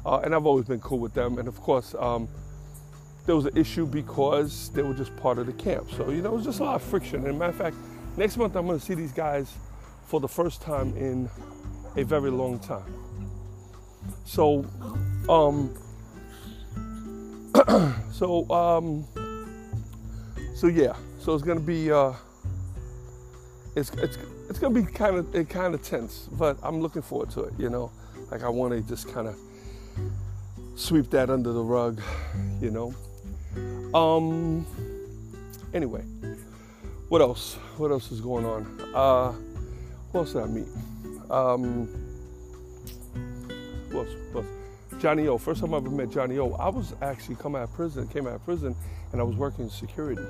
Uh, 0.06 0.20
and 0.20 0.34
I've 0.34 0.46
always 0.46 0.64
been 0.64 0.80
cool 0.80 0.98
with 0.98 1.12
them. 1.12 1.38
And 1.38 1.48
of 1.48 1.60
course, 1.60 1.94
um, 1.98 2.28
there 3.26 3.36
was 3.36 3.44
an 3.44 3.56
issue 3.56 3.86
because 3.86 4.70
they 4.70 4.82
were 4.82 4.94
just 4.94 5.14
part 5.16 5.38
of 5.38 5.46
the 5.46 5.52
camp. 5.52 5.90
So 5.90 6.10
you 6.10 6.22
know 6.22 6.30
it 6.30 6.36
was 6.36 6.44
just 6.44 6.60
a 6.60 6.64
lot 6.64 6.76
of 6.76 6.82
friction. 6.82 7.26
And 7.26 7.38
matter 7.38 7.50
of 7.50 7.56
fact, 7.56 7.76
next 8.16 8.36
month 8.36 8.56
I'm 8.56 8.66
going 8.66 8.78
to 8.78 8.84
see 8.84 8.94
these 8.94 9.12
guys 9.12 9.52
for 10.06 10.18
the 10.18 10.28
first 10.28 10.62
time 10.62 10.96
in 10.96 11.28
a 11.98 12.04
very 12.04 12.30
long 12.30 12.60
time. 12.60 12.94
So 14.24 14.64
um, 15.28 15.74
so 18.12 18.48
um, 18.50 19.04
so 20.54 20.68
yeah, 20.68 20.94
so 21.18 21.34
it's 21.34 21.42
gonna 21.42 21.58
be 21.58 21.90
uh, 21.90 22.12
it's 23.74 23.90
it's 23.94 24.16
it's 24.48 24.58
gonna 24.60 24.80
be 24.80 24.84
kind 24.84 25.16
of 25.16 25.34
it 25.34 25.48
kind 25.48 25.74
of 25.74 25.82
tense, 25.82 26.28
but 26.32 26.56
I'm 26.62 26.80
looking 26.80 27.02
forward 27.02 27.30
to 27.30 27.42
it. 27.42 27.54
You 27.58 27.68
know, 27.68 27.90
like 28.30 28.44
I 28.44 28.48
want 28.48 28.74
to 28.74 28.80
just 28.80 29.12
kind 29.12 29.26
of 29.26 29.36
sweep 30.76 31.10
that 31.10 31.30
under 31.30 31.52
the 31.52 31.62
rug. 31.62 32.00
You 32.60 32.70
know. 32.70 32.94
Um. 33.92 34.64
Anyway, 35.74 36.02
what 37.08 37.20
else? 37.20 37.54
What 37.76 37.90
else 37.90 38.12
is 38.12 38.20
going 38.20 38.44
on? 38.44 38.94
Uh, 38.94 39.32
who 40.12 40.18
else 40.18 40.32
did 40.32 40.42
I 40.42 40.46
meet? 40.46 40.68
Um, 41.30 41.88
who 43.90 43.98
else? 43.98 44.08
Johnny 44.98 45.28
O. 45.28 45.38
First 45.38 45.60
time 45.60 45.74
I 45.74 45.76
ever 45.76 45.90
met 45.90 46.10
Johnny 46.10 46.38
O. 46.38 46.52
I 46.54 46.68
was 46.68 46.92
actually 47.02 47.36
coming 47.36 47.62
out 47.62 47.68
of 47.68 47.74
prison, 47.74 48.08
came 48.08 48.26
out 48.26 48.34
of 48.34 48.44
prison, 48.44 48.74
and 49.12 49.20
I 49.20 49.24
was 49.24 49.36
working 49.36 49.64
in 49.64 49.70
security 49.70 50.24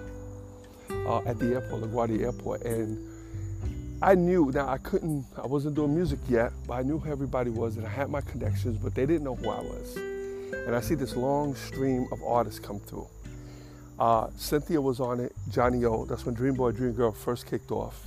uh, 0.91 1.23
at 1.25 1.39
the 1.39 1.55
airport, 1.55 1.83
LaGuardia 1.83 2.25
Airport, 2.25 2.63
and 2.63 2.99
I 4.03 4.15
knew 4.15 4.51
now 4.55 4.69
I 4.69 4.77
couldn't, 4.79 5.25
I 5.43 5.47
wasn't 5.47 5.75
doing 5.75 5.95
music 5.95 6.19
yet, 6.29 6.53
but 6.67 6.75
I 6.75 6.83
knew 6.83 6.99
who 6.99 7.11
everybody 7.11 7.51
was, 7.51 7.79
and 7.79 7.87
I 7.87 7.89
had 7.89 8.11
my 8.11 8.21
connections, 8.21 8.77
but 8.79 8.95
they 8.95 9.07
didn't 9.07 9.25
know 9.25 9.37
who 9.37 9.49
I 9.49 9.61
was. 9.61 9.97
And 9.97 10.77
I 10.77 10.81
see 10.81 10.95
this 10.95 11.17
long 11.17 11.55
stream 11.55 12.07
of 12.13 12.23
artists 12.23 12.61
come 12.61 12.79
through. 12.79 13.09
Uh, 13.99 14.29
Cynthia 14.37 14.81
was 14.81 15.01
on 15.01 15.19
it, 15.19 15.33
Johnny 15.51 15.85
O. 15.87 16.05
That's 16.05 16.27
when 16.27 16.35
Dream 16.35 16.55
Boy, 16.55 16.73
Dream 16.73 16.93
Girl 16.93 17.11
first 17.11 17.47
kicked 17.47 17.71
off. 17.71 18.07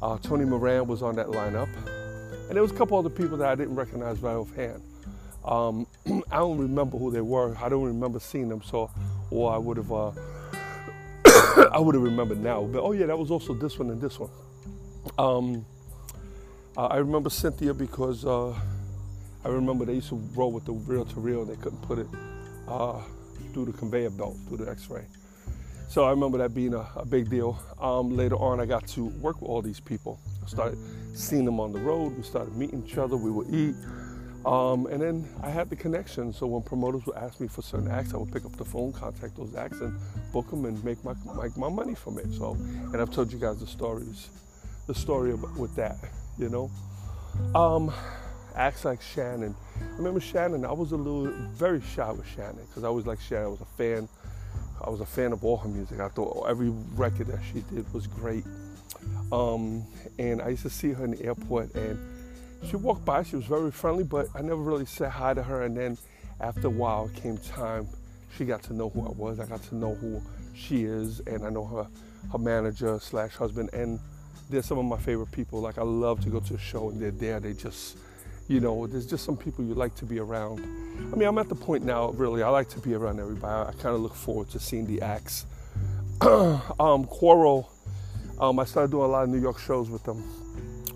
Uh, 0.00 0.16
Tony 0.18 0.44
Moran 0.44 0.86
was 0.86 1.02
on 1.02 1.16
that 1.16 1.26
lineup, 1.26 1.68
and 2.48 2.56
there 2.56 2.62
was 2.62 2.70
a 2.72 2.74
couple 2.74 2.98
other 2.98 3.10
people 3.10 3.36
that 3.36 3.48
I 3.48 3.54
didn't 3.54 3.74
recognize 3.74 4.20
right 4.20 4.34
offhand. 4.34 4.82
Um, 5.44 5.86
I 6.32 6.38
don't 6.38 6.58
remember 6.58 6.96
who 6.98 7.10
they 7.10 7.20
were. 7.20 7.56
I 7.56 7.68
don't 7.68 7.84
remember 7.84 8.18
seeing 8.18 8.48
them, 8.48 8.62
so 8.62 8.90
or 9.30 9.52
I 9.52 9.58
would 9.58 9.76
have 9.76 9.92
uh, 9.92 10.12
I 11.72 11.78
would 11.78 11.94
have 11.94 12.02
remembered 12.02 12.42
now. 12.42 12.62
But 12.64 12.82
oh 12.82 12.92
yeah, 12.92 13.06
that 13.06 13.18
was 13.18 13.30
also 13.30 13.54
this 13.54 13.78
one 13.78 13.90
and 13.90 14.00
this 14.00 14.18
one. 14.18 14.30
Um, 15.18 15.66
uh, 16.76 16.86
I 16.86 16.96
remember 16.96 17.28
Cynthia 17.28 17.74
because 17.74 18.24
uh, 18.24 18.50
I 19.44 19.48
remember 19.48 19.84
they 19.84 19.94
used 19.94 20.08
to 20.10 20.16
roll 20.34 20.52
with 20.52 20.64
the 20.64 20.72
reel 20.72 21.04
to 21.04 21.20
reel. 21.20 21.42
And 21.42 21.50
they 21.50 21.56
couldn't 21.56 21.82
put 21.82 21.98
it 21.98 22.06
uh, 22.66 23.00
through 23.52 23.66
the 23.66 23.72
conveyor 23.72 24.10
belt 24.10 24.36
through 24.46 24.58
the 24.58 24.70
X-ray. 24.70 25.04
So 25.88 26.04
I 26.04 26.10
remember 26.10 26.38
that 26.38 26.54
being 26.54 26.74
a, 26.74 26.86
a 26.96 27.04
big 27.04 27.30
deal. 27.30 27.58
Um, 27.80 28.14
later 28.16 28.36
on, 28.36 28.60
I 28.60 28.66
got 28.66 28.86
to 28.88 29.06
work 29.06 29.40
with 29.40 29.48
all 29.50 29.62
these 29.62 29.80
people. 29.80 30.20
Started 30.48 30.78
seeing 31.14 31.44
them 31.44 31.60
on 31.60 31.72
the 31.72 31.78
road. 31.80 32.16
We 32.16 32.22
started 32.22 32.56
meeting 32.56 32.84
each 32.86 32.98
other. 32.98 33.16
We 33.16 33.30
would 33.30 33.48
eat. 33.52 33.74
Um, 34.46 34.86
and 34.86 35.02
then 35.02 35.28
I 35.42 35.50
had 35.50 35.68
the 35.68 35.76
connection. 35.76 36.32
So 36.32 36.46
when 36.46 36.62
promoters 36.62 37.04
would 37.06 37.16
ask 37.16 37.40
me 37.40 37.48
for 37.48 37.60
certain 37.62 37.90
acts, 37.90 38.14
I 38.14 38.16
would 38.16 38.32
pick 38.32 38.44
up 38.44 38.56
the 38.56 38.64
phone, 38.64 38.92
contact 38.92 39.36
those 39.36 39.54
acts, 39.54 39.80
and 39.80 39.98
book 40.32 40.48
them 40.50 40.64
and 40.64 40.82
make 40.84 41.04
my 41.04 41.14
my 41.56 41.68
money 41.68 41.94
from 41.94 42.18
it. 42.18 42.32
So, 42.32 42.52
and 42.52 42.96
I've 42.96 43.10
told 43.10 43.32
you 43.32 43.38
guys 43.38 43.60
the 43.60 43.66
stories, 43.66 44.30
the 44.86 44.94
story 44.94 45.32
about, 45.32 45.56
with 45.56 45.74
that, 45.76 45.96
you 46.38 46.48
know. 46.48 46.70
Um, 47.54 47.92
acts 48.54 48.84
like 48.84 49.02
Shannon. 49.02 49.54
I 49.80 49.96
remember 49.96 50.20
Shannon. 50.20 50.64
I 50.64 50.72
was 50.72 50.92
a 50.92 50.96
little 50.96 51.32
very 51.52 51.80
shy 51.80 52.10
with 52.10 52.26
Shannon 52.26 52.64
because 52.68 52.84
I 52.84 52.90
was 52.90 53.06
like 53.06 53.20
Shannon. 53.20 53.46
I 53.46 53.48
was 53.48 53.60
a 53.60 53.66
fan. 53.76 54.08
I 54.84 54.90
was 54.90 55.00
a 55.00 55.06
fan 55.06 55.32
of 55.32 55.44
all 55.44 55.56
her 55.56 55.68
music. 55.68 56.00
I 56.00 56.08
thought 56.08 56.48
every 56.48 56.70
record 56.94 57.26
that 57.26 57.40
she 57.52 57.60
did 57.74 57.92
was 57.92 58.06
great. 58.06 58.44
Um, 59.30 59.84
and 60.18 60.40
I 60.40 60.48
used 60.48 60.62
to 60.62 60.70
see 60.70 60.92
her 60.92 61.04
in 61.04 61.12
the 61.12 61.24
airport 61.24 61.74
and 61.74 61.98
she 62.68 62.76
walked 62.76 63.04
by, 63.04 63.22
she 63.22 63.36
was 63.36 63.44
very 63.44 63.70
friendly, 63.70 64.04
but 64.04 64.28
I 64.34 64.42
never 64.42 64.60
really 64.60 64.86
said 64.86 65.10
hi 65.10 65.34
to 65.34 65.42
her. 65.42 65.62
And 65.62 65.76
then 65.76 65.98
after 66.40 66.66
a 66.66 66.70
while 66.70 67.08
came 67.08 67.38
time, 67.38 67.86
she 68.36 68.44
got 68.44 68.62
to 68.64 68.72
know 68.72 68.88
who 68.88 69.06
I 69.06 69.10
was. 69.10 69.40
I 69.40 69.46
got 69.46 69.62
to 69.64 69.74
know 69.74 69.94
who 69.94 70.20
she 70.54 70.84
is, 70.84 71.20
and 71.20 71.44
I 71.44 71.50
know 71.50 71.64
her, 71.64 71.86
her 72.32 72.38
manager 72.38 72.98
slash 73.00 73.34
husband. 73.34 73.70
And 73.72 73.98
they're 74.50 74.62
some 74.62 74.78
of 74.78 74.84
my 74.84 74.98
favorite 74.98 75.30
people. 75.30 75.60
Like 75.60 75.78
I 75.78 75.82
love 75.82 76.20
to 76.24 76.30
go 76.30 76.40
to 76.40 76.54
a 76.54 76.58
show 76.58 76.90
and 76.90 77.00
they're 77.00 77.10
there. 77.10 77.40
They 77.40 77.52
just, 77.52 77.98
you 78.48 78.60
know, 78.60 78.86
there's 78.86 79.06
just 79.06 79.24
some 79.24 79.36
people 79.36 79.64
you 79.64 79.74
like 79.74 79.94
to 79.96 80.04
be 80.04 80.18
around. 80.18 80.60
I 81.12 81.16
mean, 81.16 81.28
I'm 81.28 81.38
at 81.38 81.48
the 81.48 81.54
point 81.54 81.84
now, 81.84 82.10
really, 82.10 82.42
I 82.42 82.48
like 82.48 82.68
to 82.70 82.80
be 82.80 82.94
around 82.94 83.20
everybody. 83.20 83.68
I 83.68 83.72
kind 83.80 83.94
of 83.94 84.00
look 84.00 84.14
forward 84.14 84.50
to 84.50 84.58
seeing 84.58 84.86
the 84.86 85.02
acts. 85.02 85.46
um, 86.22 87.06
Coro, 87.06 87.68
um, 88.40 88.58
I 88.58 88.64
started 88.64 88.90
doing 88.90 89.04
a 89.04 89.08
lot 89.08 89.24
of 89.24 89.30
New 89.30 89.40
York 89.40 89.58
shows 89.58 89.90
with 89.90 90.04
them, 90.04 90.22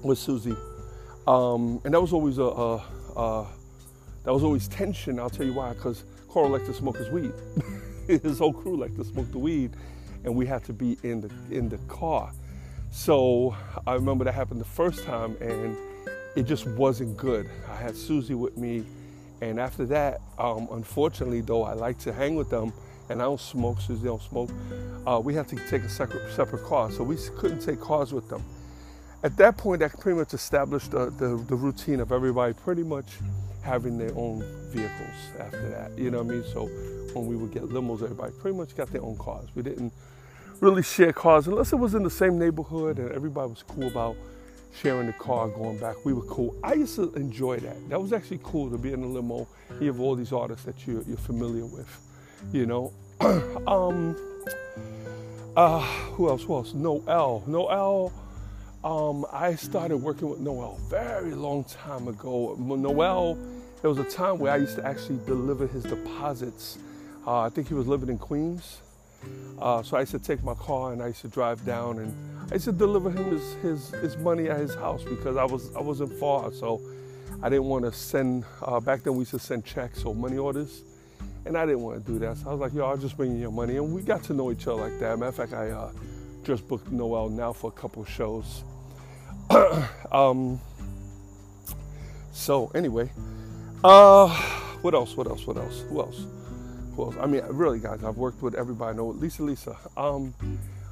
with 0.02 0.18
Susie. 0.18 0.56
Um, 1.26 1.80
and 1.84 1.94
that 1.94 2.00
was 2.00 2.12
always 2.12 2.38
a, 2.38 2.42
a, 2.42 2.76
a, 3.16 3.46
that 4.24 4.32
was 4.32 4.42
always 4.42 4.68
tension. 4.68 5.18
I'll 5.18 5.30
tell 5.30 5.46
you 5.46 5.52
why, 5.52 5.72
because 5.72 6.04
Coro 6.28 6.48
liked 6.48 6.66
to 6.66 6.74
smoke 6.74 6.96
his 6.96 7.08
weed. 7.10 7.32
his 8.06 8.38
whole 8.38 8.52
crew 8.52 8.76
liked 8.76 8.96
to 8.96 9.04
smoke 9.04 9.30
the 9.32 9.38
weed, 9.38 9.72
and 10.24 10.34
we 10.34 10.46
had 10.46 10.64
to 10.64 10.72
be 10.72 10.98
in 11.02 11.20
the 11.20 11.30
in 11.50 11.68
the 11.68 11.78
car. 11.88 12.32
So 12.90 13.56
I 13.86 13.94
remember 13.94 14.24
that 14.24 14.32
happened 14.34 14.60
the 14.60 14.64
first 14.64 15.04
time, 15.04 15.36
and 15.40 15.76
it 16.36 16.44
just 16.44 16.66
wasn't 16.66 17.16
good. 17.16 17.48
I 17.70 17.76
had 17.76 17.96
Susie 17.96 18.34
with 18.34 18.56
me, 18.56 18.84
and 19.40 19.58
after 19.58 19.84
that, 19.86 20.20
um, 20.38 20.68
unfortunately, 20.70 21.40
though 21.40 21.64
I 21.64 21.74
like 21.74 21.98
to 22.00 22.12
hang 22.12 22.36
with 22.36 22.50
them, 22.50 22.72
and 23.12 23.22
I 23.22 23.26
don't 23.26 23.40
smoke. 23.40 23.80
Susie 23.80 24.04
don't 24.04 24.22
smoke. 24.22 24.50
Uh, 25.06 25.20
we 25.22 25.34
had 25.34 25.48
to 25.48 25.56
take 25.68 25.82
a 25.82 25.88
separate 25.88 26.32
separate 26.32 26.64
car, 26.64 26.90
so 26.90 27.02
we 27.02 27.16
couldn't 27.36 27.60
take 27.60 27.80
cars 27.80 28.12
with 28.12 28.28
them 28.28 28.42
at 29.22 29.36
that 29.36 29.56
point, 29.56 29.80
that 29.80 29.98
pretty 30.00 30.18
much 30.18 30.34
established 30.34 30.90
the, 30.90 31.10
the, 31.10 31.42
the, 31.48 31.54
routine 31.54 32.00
of 32.00 32.10
everybody 32.10 32.52
pretty 32.52 32.82
much 32.82 33.06
having 33.62 33.96
their 33.96 34.12
own 34.16 34.44
vehicles 34.70 35.16
after 35.38 35.68
that. 35.70 35.96
You 35.96 36.10
know 36.10 36.22
what 36.22 36.32
I 36.32 36.36
mean? 36.36 36.44
So 36.52 36.66
when 37.14 37.26
we 37.26 37.36
would 37.36 37.52
get 37.52 37.62
limos, 37.62 38.02
everybody 38.02 38.32
pretty 38.40 38.56
much 38.56 38.74
got 38.76 38.90
their 38.90 39.02
own 39.02 39.16
cars. 39.18 39.48
We 39.54 39.62
didn't 39.62 39.92
really 40.60 40.82
share 40.82 41.12
cars 41.12 41.46
unless 41.46 41.72
it 41.72 41.76
was 41.76 41.94
in 41.94 42.02
the 42.02 42.10
same 42.10 42.38
neighborhood 42.38 42.98
and 42.98 43.12
everybody 43.12 43.50
was 43.50 43.62
cool 43.62 43.86
about 43.86 44.16
sharing 44.74 45.06
the 45.06 45.12
car 45.12 45.48
going 45.48 45.78
back. 45.78 46.04
We 46.04 46.14
were 46.14 46.22
cool. 46.22 46.56
I 46.64 46.74
used 46.74 46.96
to 46.96 47.12
enjoy 47.14 47.58
that. 47.60 47.88
That 47.90 48.00
was 48.00 48.12
actually 48.12 48.40
cool 48.42 48.70
to 48.70 48.78
be 48.78 48.92
in 48.92 49.02
a 49.04 49.06
limo. 49.06 49.46
You 49.80 49.88
have 49.88 50.00
all 50.00 50.16
these 50.16 50.32
artists 50.32 50.64
that 50.64 50.84
you're, 50.86 51.02
you're 51.02 51.16
familiar 51.16 51.66
with, 51.66 51.88
you 52.52 52.66
know. 52.66 52.92
um, 53.68 54.16
uh, 55.56 55.80
who 55.80 56.28
else? 56.28 56.42
Who 56.42 56.54
else? 56.54 56.74
Noel. 56.74 57.44
Noel 57.46 58.12
um, 58.82 59.24
I 59.32 59.54
started 59.54 59.98
working 59.98 60.28
with 60.28 60.40
Noel 60.40 60.76
very 60.88 61.32
long 61.32 61.62
time 61.62 62.08
ago. 62.08 62.56
Noel, 62.58 63.38
there 63.80 63.88
was 63.88 63.98
a 63.98 64.04
time 64.04 64.40
where 64.40 64.52
I 64.52 64.56
used 64.56 64.74
to 64.74 64.84
actually 64.84 65.20
deliver 65.24 65.68
his 65.68 65.84
deposits. 65.84 66.78
Uh, 67.24 67.42
I 67.42 67.48
think 67.48 67.68
he 67.68 67.74
was 67.74 67.86
living 67.86 68.08
in 68.08 68.18
Queens. 68.18 68.80
Uh, 69.60 69.84
so 69.84 69.96
I 69.96 70.00
used 70.00 70.12
to 70.12 70.18
take 70.18 70.42
my 70.42 70.54
car 70.54 70.92
and 70.92 71.00
I 71.00 71.08
used 71.08 71.20
to 71.20 71.28
drive 71.28 71.64
down 71.64 72.00
and 72.00 72.12
I 72.50 72.54
used 72.54 72.64
to 72.64 72.72
deliver 72.72 73.08
him 73.08 73.30
his, 73.30 73.54
his, 73.62 73.90
his 74.00 74.16
money 74.16 74.50
at 74.50 74.58
his 74.58 74.74
house 74.74 75.04
because 75.04 75.36
I 75.36 75.44
was 75.44 75.72
I 75.76 75.80
wasn't 75.80 76.12
far. 76.18 76.52
So 76.52 76.80
I 77.40 77.48
didn't 77.48 77.66
want 77.66 77.84
to 77.84 77.92
send. 77.92 78.44
Uh, 78.60 78.80
back 78.80 79.04
then 79.04 79.14
we 79.14 79.20
used 79.20 79.30
to 79.30 79.38
send 79.38 79.64
checks 79.64 80.02
or 80.04 80.12
money 80.12 80.38
orders, 80.38 80.82
and 81.46 81.56
I 81.56 81.66
didn't 81.66 81.82
want 81.82 82.04
to 82.04 82.12
do 82.12 82.18
that. 82.20 82.36
So 82.38 82.48
I 82.48 82.52
was 82.52 82.60
like, 82.60 82.74
yo, 82.74 82.86
I'll 82.86 82.96
just 82.96 83.16
bring 83.16 83.32
you 83.32 83.40
your 83.40 83.52
money, 83.52 83.76
and 83.76 83.92
we 83.92 84.02
got 84.02 84.22
to 84.24 84.34
know 84.34 84.50
each 84.52 84.66
other 84.66 84.82
like 84.82 84.98
that. 85.00 85.18
Matter 85.18 85.28
of 85.28 85.34
fact, 85.34 85.52
I 85.52 85.70
uh, 85.70 85.92
just 86.44 86.66
booked 86.68 86.90
Noel 86.90 87.28
now 87.28 87.52
for 87.52 87.68
a 87.68 87.72
couple 87.72 88.04
shows. 88.04 88.64
um, 90.12 90.60
so 92.32 92.70
anyway, 92.74 93.10
uh, 93.84 94.28
what 94.82 94.94
else? 94.94 95.16
What 95.16 95.26
else? 95.26 95.46
What 95.46 95.56
else? 95.56 95.84
Who 95.88 96.00
else? 96.00 96.26
Who 96.96 97.04
else? 97.04 97.16
I 97.20 97.26
mean, 97.26 97.42
really, 97.48 97.78
guys, 97.78 98.04
I've 98.04 98.16
worked 98.16 98.42
with 98.42 98.54
everybody. 98.54 98.94
I 98.94 98.96
know 98.96 99.08
Lisa, 99.08 99.42
Lisa. 99.42 99.76
Um, 99.96 100.34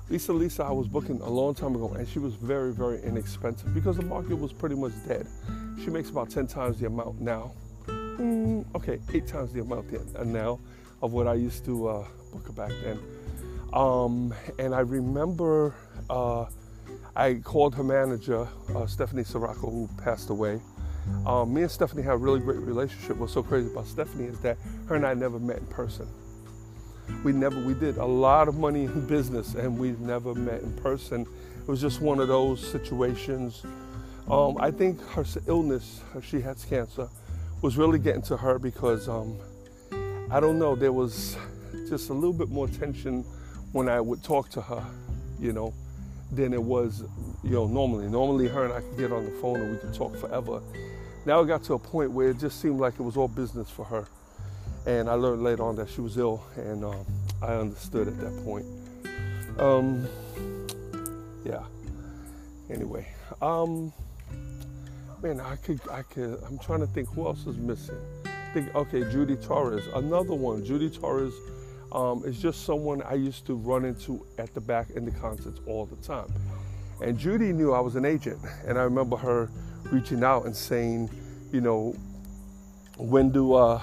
Lisa, 0.09 0.33
Lisa, 0.33 0.65
I 0.65 0.73
was 0.73 0.89
booking 0.89 1.21
a 1.21 1.31
long 1.31 1.55
time 1.55 1.77
ago, 1.77 1.93
and 1.93 2.09
she 2.09 2.19
was 2.19 2.35
very, 2.35 2.73
very 2.73 3.01
inexpensive 3.03 3.73
because 3.73 3.97
the 3.97 4.05
market 4.05 4.35
was 4.37 4.53
pretty 4.53 4.75
much 4.75 4.93
dead. 5.07 5.27
She 5.85 5.91
makes 5.91 6.11
about 6.11 6.31
ten 6.31 6.47
times 6.47 6.81
the 6.81 6.87
amount 6.87 7.21
now. 7.21 7.53
Mm, 8.21 8.65
okay, 8.75 9.01
eight 9.15 9.27
times 9.27 9.53
the 9.53 9.61
amount 9.63 9.91
now 10.27 10.61
of 11.01 11.13
what 11.13 11.27
I 11.27 11.35
used 11.35 11.65
to 11.65 11.89
uh, 11.89 12.07
book 12.33 12.47
her 12.47 12.53
back 12.53 12.73
then. 12.85 13.01
Um, 13.73 14.35
and 14.59 14.75
I 14.75 14.81
remember. 14.81 15.75
Uh, 16.09 16.47
I 17.17 17.35
called 17.35 17.75
her 17.75 17.83
manager, 17.83 18.47
uh, 18.75 18.87
Stephanie 18.87 19.25
Sirocco, 19.25 19.71
who 19.71 19.89
passed 20.03 20.31
away. 20.31 20.61
Um, 21.27 21.53
me 21.53 21.63
and 21.63 21.71
Stephanie 21.71 22.03
had 22.03 22.15
a 22.15 22.17
really 22.17 22.41
great 22.41 22.61
relationship. 22.61 23.17
What's 23.17 23.33
so 23.33 23.43
crazy 23.43 23.71
about 23.71 23.87
Stephanie 23.87 24.27
is 24.27 24.39
that 24.41 24.59
her 24.87 24.95
and 24.95 25.07
I 25.07 25.15
never 25.15 25.39
met 25.39 25.59
in 25.59 25.67
person. 25.67 26.07
We 27.25 27.33
never, 27.33 27.59
we 27.61 27.75
did 27.75 27.97
a 27.97 28.05
lot 28.05 28.49
of 28.49 28.57
money 28.57 28.85
in 28.85 29.07
business 29.07 29.55
and 29.55 29.79
we 29.79 29.93
never 29.99 30.35
met 30.35 30.63
in 30.63 30.73
person. 30.77 31.27
It 31.61 31.69
was 31.69 31.81
just 31.81 32.01
one 32.01 32.21
of 32.21 32.29
those 32.29 32.67
situations. 32.67 33.65
Um, 34.31 34.57
I 34.61 34.71
think 34.71 35.01
her 35.11 35.25
illness, 35.47 36.01
she 36.23 36.41
has 36.41 36.65
cancer, 36.65 37.09
was 37.63 37.77
really 37.77 37.99
getting 37.99 38.23
to 38.23 38.37
her 38.37 38.59
because 38.59 39.09
um, 39.09 39.39
I 40.31 40.41
don't 40.41 40.59
know, 40.59 40.75
there 40.75 40.93
was 40.93 41.37
just 41.89 42.11
a 42.11 42.13
little 42.13 42.33
bit 42.33 42.49
more 42.49 42.69
tension 42.69 43.23
when 43.73 43.89
I 43.89 44.01
would 44.01 44.23
talk 44.23 44.49
to 44.51 44.61
her, 44.61 44.85
you 45.39 45.53
know 45.53 45.75
than 46.33 46.53
it 46.53 46.63
was, 46.63 47.03
you 47.43 47.51
know, 47.51 47.67
normally. 47.67 48.07
Normally, 48.07 48.47
her 48.47 48.65
and 48.65 48.73
I 48.73 48.81
could 48.81 48.97
get 48.97 49.11
on 49.11 49.25
the 49.25 49.33
phone 49.33 49.57
and 49.57 49.73
we 49.73 49.79
could 49.79 49.93
talk 49.93 50.17
forever. 50.17 50.63
Now 51.27 51.41
it 51.41 51.47
got 51.47 51.65
to 51.65 51.75
a 51.75 51.79
point 51.79 52.13
where 52.13 52.31
it 52.31 52.39
just 52.39 52.61
seemed 52.61 52.79
like 52.79 52.95
it 52.95 53.03
was 53.03 53.17
all 53.17 53.27
business 53.27 53.69
for 53.69 53.85
her. 53.85 54.07
And 54.87 55.11
I 55.11 55.15
learned 55.15 55.43
later 55.43 55.65
on 55.65 55.75
that 55.75 55.91
she 55.91 56.01
was 56.01 56.17
ill, 56.17 56.41
and 56.57 56.85
um, 56.85 57.05
I 57.43 57.55
understood 57.55 58.07
at 58.07 58.19
that 58.21 58.45
point. 58.45 58.65
Um, 59.59 60.07
yeah, 61.45 61.65
Anyway, 62.71 63.05
um, 63.43 63.93
man, 65.23 65.41
I 65.41 65.57
could, 65.57 65.81
I 65.91 66.03
could. 66.03 66.43
I'm 66.47 66.59
trying 66.59 66.81
to 66.81 66.87
think 66.87 67.09
who 67.11 67.27
else 67.27 67.47
is 67.47 67.57
missing. 67.57 67.99
Think, 68.55 68.75
okay, 68.75 69.01
Judy 69.11 69.37
Torres, 69.37 69.87
another 69.95 70.35
one. 70.35 70.65
Judy 70.65 70.91
Torres 70.91 71.35
um, 71.93 72.25
is 72.25 72.41
just 72.41 72.65
someone 72.65 73.03
I 73.03 73.15
used 73.15 73.47
to 73.47 73.55
run 73.55 73.85
into 73.85 74.27
at 74.39 74.55
the 74.55 74.61
back 74.61 74.91
in 74.91 75.05
the 75.05 75.11
concerts 75.11 75.61
all 75.67 75.87
the 75.87 75.97
time. 75.97 76.33
And 77.03 77.19
Judy 77.19 77.53
knew 77.53 77.73
I 77.73 77.81
was 77.81 77.97
an 77.97 78.05
agent, 78.05 78.41
and 78.67 78.79
I 78.79 78.83
remember 78.83 79.17
her 79.17 79.51
reaching 79.91 80.25
out 80.25 80.47
and 80.47 80.57
saying, 80.57 81.11
you 81.53 81.61
know, 81.61 81.95
when 82.97 83.31
do, 83.31 83.55
uh, 83.55 83.81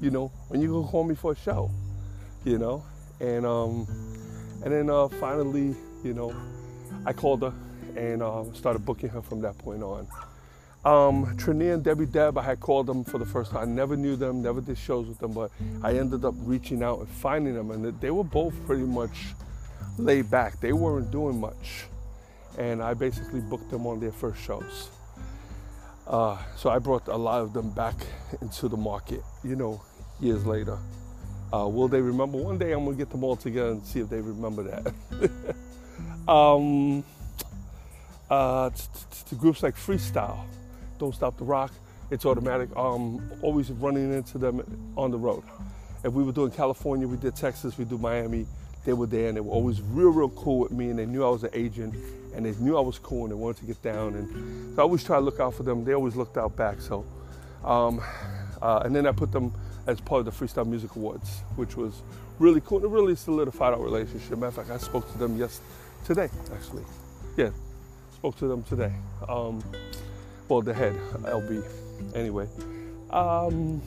you 0.00 0.10
know, 0.10 0.30
when 0.48 0.60
you 0.60 0.68
gonna 0.72 0.88
call 0.88 1.04
me 1.04 1.14
for 1.14 1.32
a 1.32 1.36
show, 1.36 1.70
you 2.44 2.58
know, 2.58 2.84
and 3.20 3.46
um, 3.46 3.86
and 4.64 4.72
then 4.72 4.90
uh, 4.90 5.08
finally, 5.08 5.74
you 6.02 6.14
know, 6.14 6.34
I 7.06 7.12
called 7.12 7.42
her 7.42 7.52
and 7.96 8.22
uh, 8.22 8.44
started 8.54 8.84
booking 8.84 9.10
her 9.10 9.22
from 9.22 9.40
that 9.42 9.56
point 9.58 9.82
on. 9.82 10.08
Um, 10.84 11.24
Trini 11.38 11.72
and 11.72 11.82
Debbie 11.82 12.04
Deb, 12.04 12.36
I 12.36 12.42
had 12.42 12.60
called 12.60 12.86
them 12.86 13.04
for 13.04 13.16
the 13.16 13.24
first 13.24 13.52
time. 13.52 13.62
I 13.62 13.64
never 13.64 13.96
knew 13.96 14.16
them, 14.16 14.42
never 14.42 14.60
did 14.60 14.76
shows 14.76 15.06
with 15.06 15.18
them, 15.18 15.32
but 15.32 15.50
I 15.82 15.94
ended 15.94 16.26
up 16.26 16.34
reaching 16.38 16.82
out 16.82 16.98
and 16.98 17.08
finding 17.08 17.54
them, 17.54 17.70
and 17.70 17.98
they 18.00 18.10
were 18.10 18.24
both 18.24 18.54
pretty 18.66 18.84
much 18.84 19.28
laid 19.96 20.30
back. 20.30 20.60
They 20.60 20.74
weren't 20.74 21.10
doing 21.10 21.40
much, 21.40 21.86
and 22.58 22.82
I 22.82 22.92
basically 22.92 23.40
booked 23.40 23.70
them 23.70 23.86
on 23.86 23.98
their 23.98 24.12
first 24.12 24.42
shows. 24.42 24.90
Uh, 26.06 26.36
so 26.56 26.68
I 26.68 26.78
brought 26.78 27.08
a 27.08 27.16
lot 27.16 27.40
of 27.40 27.54
them 27.54 27.70
back 27.70 27.94
into 28.42 28.68
the 28.68 28.76
market, 28.76 29.22
you 29.42 29.56
know, 29.56 29.80
years 30.20 30.44
later. 30.44 30.76
Uh, 31.50 31.66
will 31.66 31.88
they 31.88 32.00
remember? 32.00 32.36
One 32.36 32.58
day 32.58 32.72
I'm 32.72 32.84
gonna 32.84 32.96
get 32.96 33.08
them 33.08 33.24
all 33.24 33.36
together 33.36 33.70
and 33.70 33.82
see 33.86 34.00
if 34.00 34.10
they 34.10 34.20
remember 34.20 34.64
that. 34.64 35.54
um, 36.28 37.04
uh, 38.28 38.70
to 39.28 39.34
groups 39.34 39.62
like 39.62 39.76
Freestyle, 39.76 40.44
Don't 40.98 41.14
Stop 41.14 41.36
the 41.38 41.44
Rock, 41.44 41.72
it's 42.10 42.24
automatic. 42.24 42.74
Um, 42.76 43.22
always 43.42 43.70
running 43.70 44.12
into 44.12 44.38
them 44.38 44.62
on 44.96 45.10
the 45.10 45.18
road. 45.18 45.42
If 46.04 46.12
we 46.12 46.22
were 46.22 46.32
doing 46.32 46.50
California, 46.50 47.08
we 47.08 47.16
did 47.16 47.34
Texas, 47.34 47.78
we 47.78 47.84
do 47.84 47.98
Miami. 47.98 48.46
They 48.84 48.92
were 48.92 49.06
there 49.06 49.28
and 49.28 49.36
they 49.36 49.40
were 49.40 49.52
always 49.52 49.80
real, 49.80 50.10
real 50.10 50.28
cool 50.28 50.58
with 50.58 50.72
me, 50.72 50.90
and 50.90 50.98
they 50.98 51.06
knew 51.06 51.24
I 51.24 51.30
was 51.30 51.42
an 51.42 51.50
agent, 51.54 51.94
and 52.34 52.44
they 52.44 52.52
knew 52.62 52.76
I 52.76 52.80
was 52.80 52.98
cool, 52.98 53.22
and 53.22 53.30
they 53.30 53.36
wanted 53.36 53.60
to 53.60 53.66
get 53.66 53.80
down. 53.82 54.14
And 54.14 54.74
so 54.74 54.82
I 54.82 54.84
always 54.84 55.02
try 55.02 55.16
to 55.16 55.22
look 55.22 55.40
out 55.40 55.54
for 55.54 55.62
them. 55.62 55.84
They 55.84 55.94
always 55.94 56.16
looked 56.16 56.36
out 56.36 56.54
back. 56.54 56.82
So, 56.82 57.06
um, 57.64 58.02
uh, 58.60 58.82
and 58.84 58.94
then 58.94 59.06
I 59.06 59.12
put 59.12 59.32
them 59.32 59.54
as 59.86 60.00
part 60.00 60.20
of 60.20 60.26
the 60.26 60.32
Freestyle 60.32 60.66
Music 60.66 60.94
Awards, 60.96 61.40
which 61.56 61.76
was 61.76 62.02
really 62.38 62.60
cool. 62.60 62.84
It 62.84 62.88
really 62.88 63.16
solidified 63.16 63.72
our 63.72 63.80
relationship. 63.80 64.32
Matter 64.32 64.46
of 64.46 64.54
fact, 64.54 64.70
I 64.70 64.76
spoke 64.76 65.10
to 65.12 65.18
them 65.18 65.38
yes 65.38 65.60
today, 66.04 66.28
actually. 66.54 66.84
Yeah, 67.36 67.50
spoke 68.14 68.36
to 68.36 68.46
them 68.46 68.62
today. 68.64 68.92
Um, 69.26 69.62
well, 70.48 70.62
the 70.62 70.74
head, 70.74 70.94
LB. 71.22 71.64
Anyway, 72.14 72.46
um, 73.10 73.80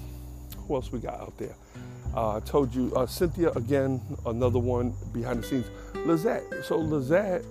who 0.57 0.75
else 0.75 0.91
we 0.91 0.99
got 0.99 1.15
out 1.15 1.37
there? 1.37 1.55
Uh, 2.15 2.37
I 2.37 2.39
told 2.39 2.73
you, 2.73 2.91
uh, 2.95 3.05
Cynthia 3.05 3.51
again, 3.51 4.01
another 4.25 4.59
one 4.59 4.95
behind 5.13 5.43
the 5.43 5.47
scenes. 5.47 5.67
Lizette. 5.93 6.43
So 6.63 6.77
Lizette, 6.77 7.43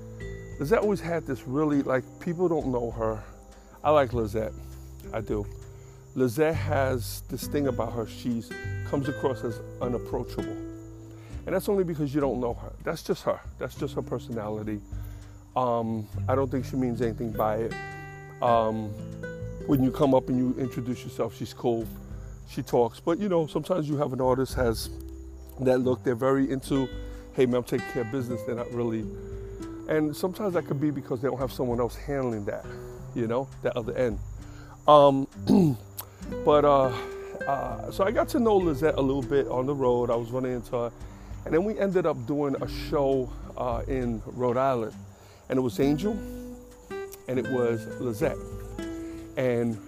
Lizette 0.59 0.81
always 0.81 1.01
had 1.01 1.27
this 1.27 1.47
really 1.47 1.83
like 1.83 2.05
people 2.21 2.49
don't 2.49 2.69
know 2.69 2.91
her. 2.91 3.23
I 3.85 3.91
like 3.91 4.13
Lizette. 4.13 4.53
I 5.13 5.21
do. 5.21 5.47
Lizette 6.15 6.55
has 6.55 7.23
this 7.29 7.47
thing 7.47 7.69
about 7.69 7.93
her. 7.93 8.07
She's 8.07 8.51
comes 8.89 9.09
across 9.09 9.45
as 9.45 9.61
unapproachable, 9.81 10.57
and 11.47 11.55
that's 11.55 11.69
only 11.69 11.85
because 11.85 12.15
you 12.15 12.21
don't 12.21 12.41
know 12.41 12.55
her. 12.55 12.73
That's 12.83 13.03
just 13.03 13.23
her. 13.25 13.41
That's 13.59 13.75
just 13.75 13.95
her 13.95 14.03
personality. 14.03 14.81
Um, 15.55 16.09
I 16.29 16.35
don't 16.35 16.51
think 16.51 16.65
she 16.65 16.77
means 16.77 17.01
anything 17.03 17.33
by 17.33 17.57
it. 17.57 17.73
Um, 18.43 18.91
when 19.67 19.83
you 19.83 19.91
come 19.91 20.15
up 20.15 20.29
and 20.29 20.39
you 20.39 20.55
introduce 20.63 21.03
yourself, 21.03 21.37
she's 21.37 21.53
cool. 21.53 21.87
She 22.49 22.63
talks, 22.63 23.01
but 23.01 23.19
you 23.19 23.29
know, 23.29 23.47
sometimes 23.47 23.89
you 23.89 23.97
have 23.97 24.13
an 24.13 24.21
artist 24.21 24.55
has 24.55 24.91
that 25.61 25.79
look. 25.79 26.05
They're 26.05 26.15
very 26.15 26.51
into, 26.51 26.89
hey 27.35 27.47
man, 27.47 27.57
I'm 27.57 27.65
taking 27.65 27.87
care 27.89 28.03
of 28.03 28.13
business. 28.13 28.41
They're 28.43 28.55
not 28.55 28.71
really, 28.73 29.05
and 29.89 30.17
sometimes 30.17 30.55
that 30.55 30.67
could 30.67 30.81
be 30.81 30.91
because 30.91 31.21
they 31.21 31.29
don't 31.29 31.39
have 31.39 31.53
someone 31.53 31.81
else 31.81 31.97
handling 31.97 32.45
that. 32.45 32.65
You 33.15 33.27
know, 33.27 33.49
that 33.63 33.77
other 33.77 33.97
end. 33.97 34.19
Um, 34.87 35.27
but 36.45 36.65
uh, 36.65 36.93
uh, 37.49 37.91
so 37.91 38.05
I 38.05 38.13
got 38.13 38.29
to 38.29 38.39
know 38.39 38.57
Lizette 38.57 38.95
a 38.97 39.01
little 39.01 39.23
bit 39.23 39.49
on 39.49 39.67
the 39.67 39.75
road. 39.75 40.11
I 40.11 40.15
was 40.15 40.31
running 40.31 40.53
into 40.53 40.73
her, 40.73 40.93
and 41.45 41.53
then 41.53 41.65
we 41.65 41.79
ended 41.79 42.07
up 42.07 42.27
doing 42.27 42.55
a 42.61 42.69
show 42.69 43.33
uh, 43.57 43.83
in 43.89 44.23
Rhode 44.27 44.57
Island 44.57 44.95
and 45.49 45.59
it 45.59 45.63
was 45.63 45.79
Angel 45.81 46.17
and 47.29 47.39
it 47.39 47.49
was 47.49 47.87
Lizette. 48.01 48.37
And 49.37 49.79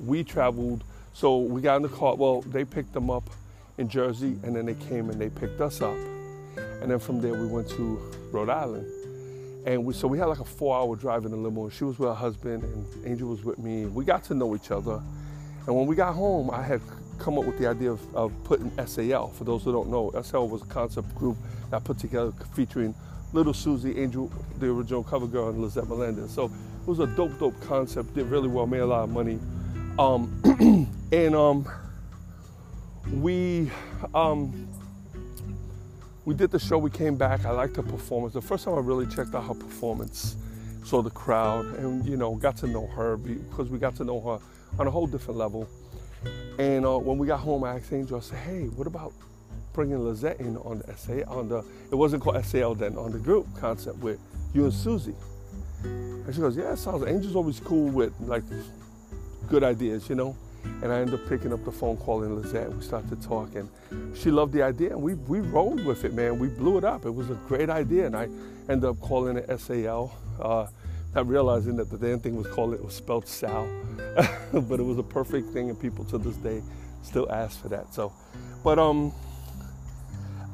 we 0.00 0.24
traveled, 0.24 0.84
so 1.12 1.38
we 1.38 1.60
got 1.60 1.76
in 1.76 1.82
the 1.82 1.88
car. 1.88 2.14
Well, 2.14 2.42
they 2.42 2.64
picked 2.64 2.92
them 2.92 3.10
up 3.10 3.28
in 3.78 3.88
Jersey 3.88 4.38
and 4.42 4.56
then 4.56 4.66
they 4.66 4.74
came 4.74 5.10
and 5.10 5.20
they 5.20 5.28
picked 5.28 5.60
us 5.60 5.80
up. 5.80 5.96
And 6.80 6.90
then 6.90 6.98
from 6.98 7.20
there 7.20 7.34
we 7.34 7.46
went 7.46 7.68
to 7.70 7.98
Rhode 8.32 8.48
Island. 8.48 8.86
And 9.66 9.84
we, 9.84 9.94
so 9.94 10.06
we 10.06 10.18
had 10.18 10.26
like 10.26 10.40
a 10.40 10.44
four 10.44 10.76
hour 10.76 10.94
drive 10.96 11.24
in 11.24 11.30
the 11.30 11.36
limo. 11.36 11.64
And 11.64 11.72
she 11.72 11.84
was 11.84 11.98
with 11.98 12.08
her 12.08 12.14
husband 12.14 12.62
and 12.62 13.06
Angel 13.06 13.28
was 13.28 13.44
with 13.44 13.58
me. 13.58 13.86
We 13.86 14.04
got 14.04 14.24
to 14.24 14.34
know 14.34 14.54
each 14.54 14.70
other. 14.70 15.00
And 15.66 15.74
when 15.74 15.86
we 15.86 15.96
got 15.96 16.14
home, 16.14 16.50
I 16.50 16.62
had 16.62 16.80
come 17.18 17.38
up 17.38 17.44
with 17.44 17.58
the 17.58 17.66
idea 17.66 17.90
of, 17.90 18.14
of 18.14 18.32
putting 18.44 18.70
SAL. 18.86 19.28
For 19.30 19.44
those 19.44 19.64
who 19.64 19.72
don't 19.72 19.88
know, 19.88 20.12
SAL 20.22 20.48
was 20.48 20.62
a 20.62 20.66
concept 20.66 21.14
group 21.14 21.36
that 21.70 21.76
I 21.76 21.80
put 21.80 21.98
together 21.98 22.32
featuring 22.54 22.94
Little 23.32 23.54
Susie, 23.54 23.98
Angel, 23.98 24.30
the 24.58 24.66
original 24.66 25.02
cover 25.02 25.26
girl, 25.26 25.48
and 25.48 25.60
Lizette 25.60 25.88
Melendez. 25.88 26.30
So 26.30 26.50
it 26.86 26.90
was 26.90 27.00
a 27.00 27.06
dope, 27.08 27.36
dope 27.40 27.60
concept. 27.62 28.14
Did 28.14 28.26
really 28.26 28.46
well, 28.46 28.64
made 28.64 28.78
a 28.78 28.86
lot 28.86 29.02
of 29.02 29.10
money. 29.10 29.40
Um, 29.98 30.88
and 31.12 31.34
um, 31.34 31.68
we 33.12 33.72
um, 34.14 34.68
we 36.24 36.32
did 36.32 36.52
the 36.52 36.60
show. 36.60 36.78
We 36.78 36.90
came 36.90 37.16
back. 37.16 37.44
I 37.44 37.50
liked 37.50 37.74
her 37.74 37.82
performance. 37.82 38.34
The 38.34 38.40
first 38.40 38.64
time 38.64 38.74
I 38.74 38.78
really 38.78 39.06
checked 39.06 39.34
out 39.34 39.48
her 39.48 39.54
performance, 39.54 40.36
saw 40.84 41.02
the 41.02 41.10
crowd, 41.10 41.66
and 41.74 42.06
you 42.06 42.16
know, 42.16 42.36
got 42.36 42.56
to 42.58 42.68
know 42.68 42.86
her 42.86 43.16
because 43.16 43.68
we 43.68 43.78
got 43.78 43.96
to 43.96 44.04
know 44.04 44.20
her 44.20 44.38
on 44.78 44.86
a 44.86 44.90
whole 44.90 45.08
different 45.08 45.38
level. 45.38 45.68
And 46.60 46.86
uh, 46.86 46.98
when 46.98 47.18
we 47.18 47.26
got 47.26 47.40
home, 47.40 47.64
I 47.64 47.74
asked 47.78 47.92
Angel, 47.92 48.16
I 48.16 48.20
said, 48.20 48.38
"Hey, 48.38 48.66
what 48.66 48.86
about 48.86 49.12
bringing 49.72 49.98
Lizette 49.98 50.38
in 50.38 50.56
on 50.58 50.78
the 50.78 50.96
SA 50.96 51.14
on 51.26 51.48
the 51.48 51.64
it 51.90 51.96
wasn't 51.96 52.22
called 52.22 52.42
SAL 52.44 52.76
then 52.76 52.96
on 52.96 53.10
the 53.10 53.18
group 53.18 53.46
concept 53.58 53.98
with 53.98 54.20
you 54.54 54.64
and 54.64 54.72
Susie. 54.72 55.14
And 56.26 56.34
she 56.34 56.40
goes, 56.40 56.56
yeah, 56.56 56.74
sounds. 56.74 57.04
Angel's 57.04 57.36
always 57.36 57.60
cool 57.60 57.88
with 57.88 58.12
like 58.20 58.42
good 59.48 59.62
ideas, 59.62 60.08
you 60.08 60.14
know. 60.14 60.36
And 60.82 60.92
I 60.92 60.98
end 60.98 61.14
up 61.14 61.20
picking 61.28 61.52
up 61.52 61.64
the 61.64 61.70
phone, 61.70 61.96
calling 61.96 62.34
Lizette. 62.34 62.72
We 62.72 62.82
start 62.82 63.08
to 63.08 63.16
talk, 63.16 63.54
and 63.54 63.68
she 64.16 64.32
loved 64.32 64.52
the 64.52 64.62
idea, 64.62 64.90
and 64.90 65.00
we 65.00 65.14
we 65.14 65.38
rolled 65.40 65.84
with 65.84 66.04
it, 66.04 66.12
man. 66.12 66.38
We 66.40 66.48
blew 66.48 66.76
it 66.78 66.84
up. 66.84 67.06
It 67.06 67.14
was 67.14 67.30
a 67.30 67.34
great 67.46 67.70
idea, 67.70 68.06
and 68.06 68.16
I 68.16 68.24
ended 68.68 68.84
up 68.84 69.00
calling 69.00 69.36
it 69.36 69.60
SAL. 69.60 70.12
Uh, 70.40 70.66
not 71.14 71.28
realizing 71.28 71.76
that 71.76 71.88
the 71.88 71.96
damn 71.96 72.20
thing 72.20 72.36
was 72.36 72.46
called 72.48 72.74
it 72.74 72.84
was 72.84 72.94
spelled 72.94 73.26
Sal, 73.26 73.66
but 74.52 74.80
it 74.80 74.82
was 74.82 74.98
a 74.98 75.02
perfect 75.02 75.50
thing, 75.52 75.70
and 75.70 75.80
people 75.80 76.04
to 76.06 76.18
this 76.18 76.36
day 76.36 76.62
still 77.02 77.30
ask 77.30 77.60
for 77.62 77.68
that. 77.68 77.94
So, 77.94 78.12
but 78.64 78.78
um, 78.78 79.12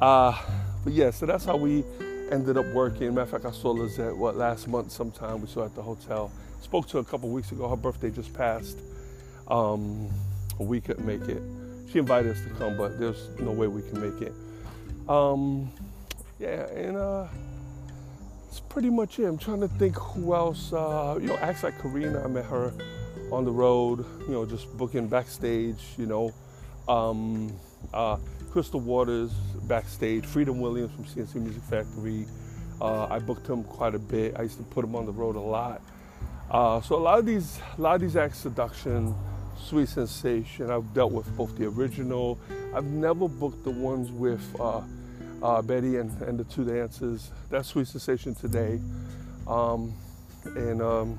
uh, 0.00 0.38
but 0.84 0.92
yeah, 0.92 1.10
so 1.10 1.26
that's 1.26 1.44
how 1.44 1.56
we 1.56 1.84
ended 2.32 2.56
up 2.56 2.66
working. 2.66 3.14
Matter 3.14 3.22
of 3.22 3.30
fact, 3.30 3.44
I 3.44 3.50
saw 3.50 3.70
Lizette 3.70 4.16
what 4.16 4.36
last 4.36 4.66
month 4.66 4.90
sometime. 4.90 5.42
We 5.42 5.46
saw 5.46 5.64
at 5.66 5.74
the 5.74 5.82
hotel. 5.82 6.32
Spoke 6.62 6.88
to 6.88 6.96
her 6.96 7.00
a 7.00 7.04
couple 7.04 7.28
weeks 7.28 7.52
ago. 7.52 7.68
Her 7.68 7.76
birthday 7.76 8.10
just 8.10 8.32
passed. 8.32 8.78
Um, 9.48 10.08
we 10.58 10.80
couldn't 10.80 11.06
make 11.06 11.28
it. 11.28 11.42
She 11.90 11.98
invited 11.98 12.32
us 12.32 12.42
to 12.44 12.50
come, 12.50 12.76
but 12.76 12.98
there's 12.98 13.28
no 13.38 13.52
way 13.52 13.66
we 13.66 13.82
can 13.82 14.00
make 14.00 14.22
it. 14.22 14.32
Um, 15.08 15.70
yeah, 16.38 16.66
and 16.68 16.96
uh, 16.96 17.26
that's 18.44 18.60
pretty 18.60 18.88
much 18.88 19.18
it. 19.18 19.26
I'm 19.26 19.38
trying 19.38 19.60
to 19.60 19.68
think 19.68 19.96
who 19.96 20.34
else. 20.34 20.72
Uh, 20.72 21.18
you 21.20 21.28
know, 21.28 21.36
acts 21.36 21.62
like 21.62 21.80
Karina. 21.82 22.24
I 22.24 22.28
met 22.28 22.46
her 22.46 22.72
on 23.30 23.44
the 23.44 23.50
road. 23.50 24.06
You 24.20 24.32
know, 24.32 24.46
just 24.46 24.74
booking 24.78 25.06
backstage. 25.06 25.82
You 25.98 26.06
know, 26.06 26.32
um, 26.88 27.52
uh, 27.92 28.16
Crystal 28.50 28.80
Waters 28.80 29.30
backstage, 29.62 30.26
Freedom 30.26 30.60
Williams 30.60 30.92
from 30.94 31.06
C+C 31.06 31.38
Music 31.38 31.62
Factory. 31.62 32.26
Uh, 32.80 33.06
I 33.06 33.18
booked 33.18 33.46
him 33.46 33.64
quite 33.64 33.94
a 33.94 33.98
bit. 33.98 34.34
I 34.36 34.42
used 34.42 34.58
to 34.58 34.64
put 34.64 34.84
him 34.84 34.94
on 34.94 35.06
the 35.06 35.12
road 35.12 35.36
a 35.36 35.40
lot. 35.40 35.80
Uh, 36.50 36.80
so 36.80 36.96
a 36.96 36.98
lot 36.98 37.18
of 37.18 37.26
these, 37.26 37.58
a 37.78 37.80
lot 37.80 37.94
of 37.94 38.00
these 38.00 38.16
acts, 38.16 38.38
Seduction, 38.38 39.14
Sweet 39.58 39.88
Sensation, 39.88 40.70
I've 40.70 40.92
dealt 40.92 41.12
with 41.12 41.34
both 41.36 41.56
the 41.56 41.66
original. 41.66 42.38
I've 42.74 42.84
never 42.84 43.28
booked 43.28 43.64
the 43.64 43.70
ones 43.70 44.10
with 44.10 44.42
uh, 44.60 44.82
uh 45.42 45.62
Betty 45.62 45.96
and, 45.96 46.20
and 46.22 46.38
the 46.38 46.44
two 46.44 46.64
dancers. 46.64 47.30
That's 47.48 47.68
Sweet 47.68 47.86
Sensation 47.86 48.34
today. 48.34 48.80
Um, 49.46 49.94
and 50.44 50.82
um, 50.82 51.18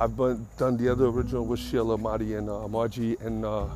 I've 0.00 0.16
done 0.16 0.76
the 0.76 0.88
other 0.90 1.06
original 1.06 1.44
with 1.44 1.60
Sheila, 1.60 1.98
Marty, 1.98 2.34
and 2.34 2.48
uh, 2.48 2.66
Margie, 2.66 3.16
and 3.20 3.44
uh, 3.44 3.66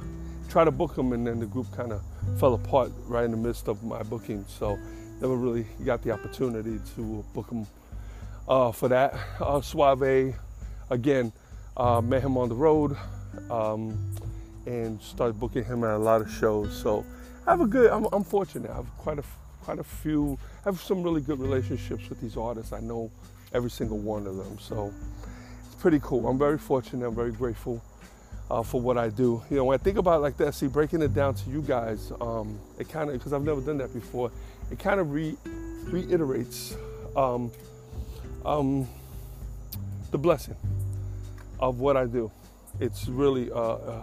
try 0.49 0.65
to 0.65 0.71
book 0.71 0.95
them, 0.95 1.13
and 1.13 1.27
then 1.27 1.41
the 1.41 1.47
group 1.47 1.67
kind 1.77 1.93
of 1.93 2.03
fell 2.39 2.55
apart 2.55 2.93
right 3.07 3.25
in 3.25 3.31
the 3.31 3.37
midst 3.37 3.69
of 3.69 3.83
my 3.83 4.03
booking. 4.03 4.45
So 4.49 4.79
never 5.21 5.37
really 5.37 5.67
got 5.85 6.03
the 6.03 6.11
opportunity 6.11 6.79
to 6.95 7.25
book 7.35 7.49
them 7.49 7.67
uh, 8.49 8.73
for 8.73 8.89
that. 8.89 9.15
Uh, 9.41 9.61
Suave, 9.61 10.35
again, 10.91 11.33
uh, 11.77 12.01
met 12.01 12.23
him 12.23 12.37
on 12.37 12.49
the 12.49 12.55
road 12.55 12.97
um, 13.51 14.15
and 14.67 15.01
started 15.01 15.39
booking 15.39 15.65
him 15.65 15.85
at 15.85 15.91
a 15.91 15.99
lot 15.99 16.21
of 16.21 16.31
shows. 16.31 16.77
So 16.77 17.05
I 17.47 17.51
have 17.51 17.61
a 17.61 17.67
good. 17.67 17.91
I'm, 17.91 18.07
I'm 18.13 18.25
fortunate. 18.25 18.71
I 18.71 18.77
have 18.77 18.97
quite 18.99 19.19
a 19.19 19.25
quite 19.63 19.79
a 19.79 19.85
few. 19.85 20.39
I 20.65 20.69
have 20.69 20.81
some 20.81 21.03
really 21.03 21.21
good 21.21 21.41
relationships 21.41 22.09
with 22.09 22.21
these 22.21 22.37
artists. 22.37 22.73
I 22.73 22.81
know 22.81 23.11
every 23.53 23.71
single 23.71 23.99
one 23.99 24.27
of 24.27 24.37
them. 24.37 24.59
So 24.59 24.93
it's 25.65 25.75
pretty 25.77 26.01
cool. 26.03 26.29
I'm 26.29 26.39
very 26.39 26.59
fortunate. 26.59 27.07
I'm 27.07 27.15
very 27.15 27.33
grateful 27.33 27.83
uh, 28.51 28.63
for 28.63 28.81
what 28.81 28.97
I 28.97 29.09
do. 29.09 29.43
You 29.51 29.57
know, 29.57 29.65
when 29.65 29.75
I 29.79 29.83
think 29.83 29.99
about 29.99 30.23
like 30.23 30.37
that, 30.39 30.55
see, 30.55 30.67
breaking 30.67 31.03
it 31.03 31.15
down 31.15 31.35
to 31.35 31.51
you 31.51 31.63
guys, 31.63 32.13
um, 32.21 32.59
it 32.79 32.89
kind 32.89 33.11
of 33.11 33.17
because 33.17 33.33
I've 33.33 33.45
never 33.45 33.61
done 33.61 33.79
that 33.79 33.93
before. 33.93 34.31
It 34.71 34.79
kind 34.79 35.01
of 35.01 35.13
re- 35.13 35.37
reiterates 35.85 36.77
um, 37.17 37.51
um, 38.45 38.89
the 40.11 40.19
blessing 40.19 40.57
of 41.61 41.81
what 41.81 41.97
I 41.97 42.07
do. 42.07 42.31
It's 42.81 43.09
really, 43.09 43.51
uh, 43.51 43.61
uh, 43.61 44.03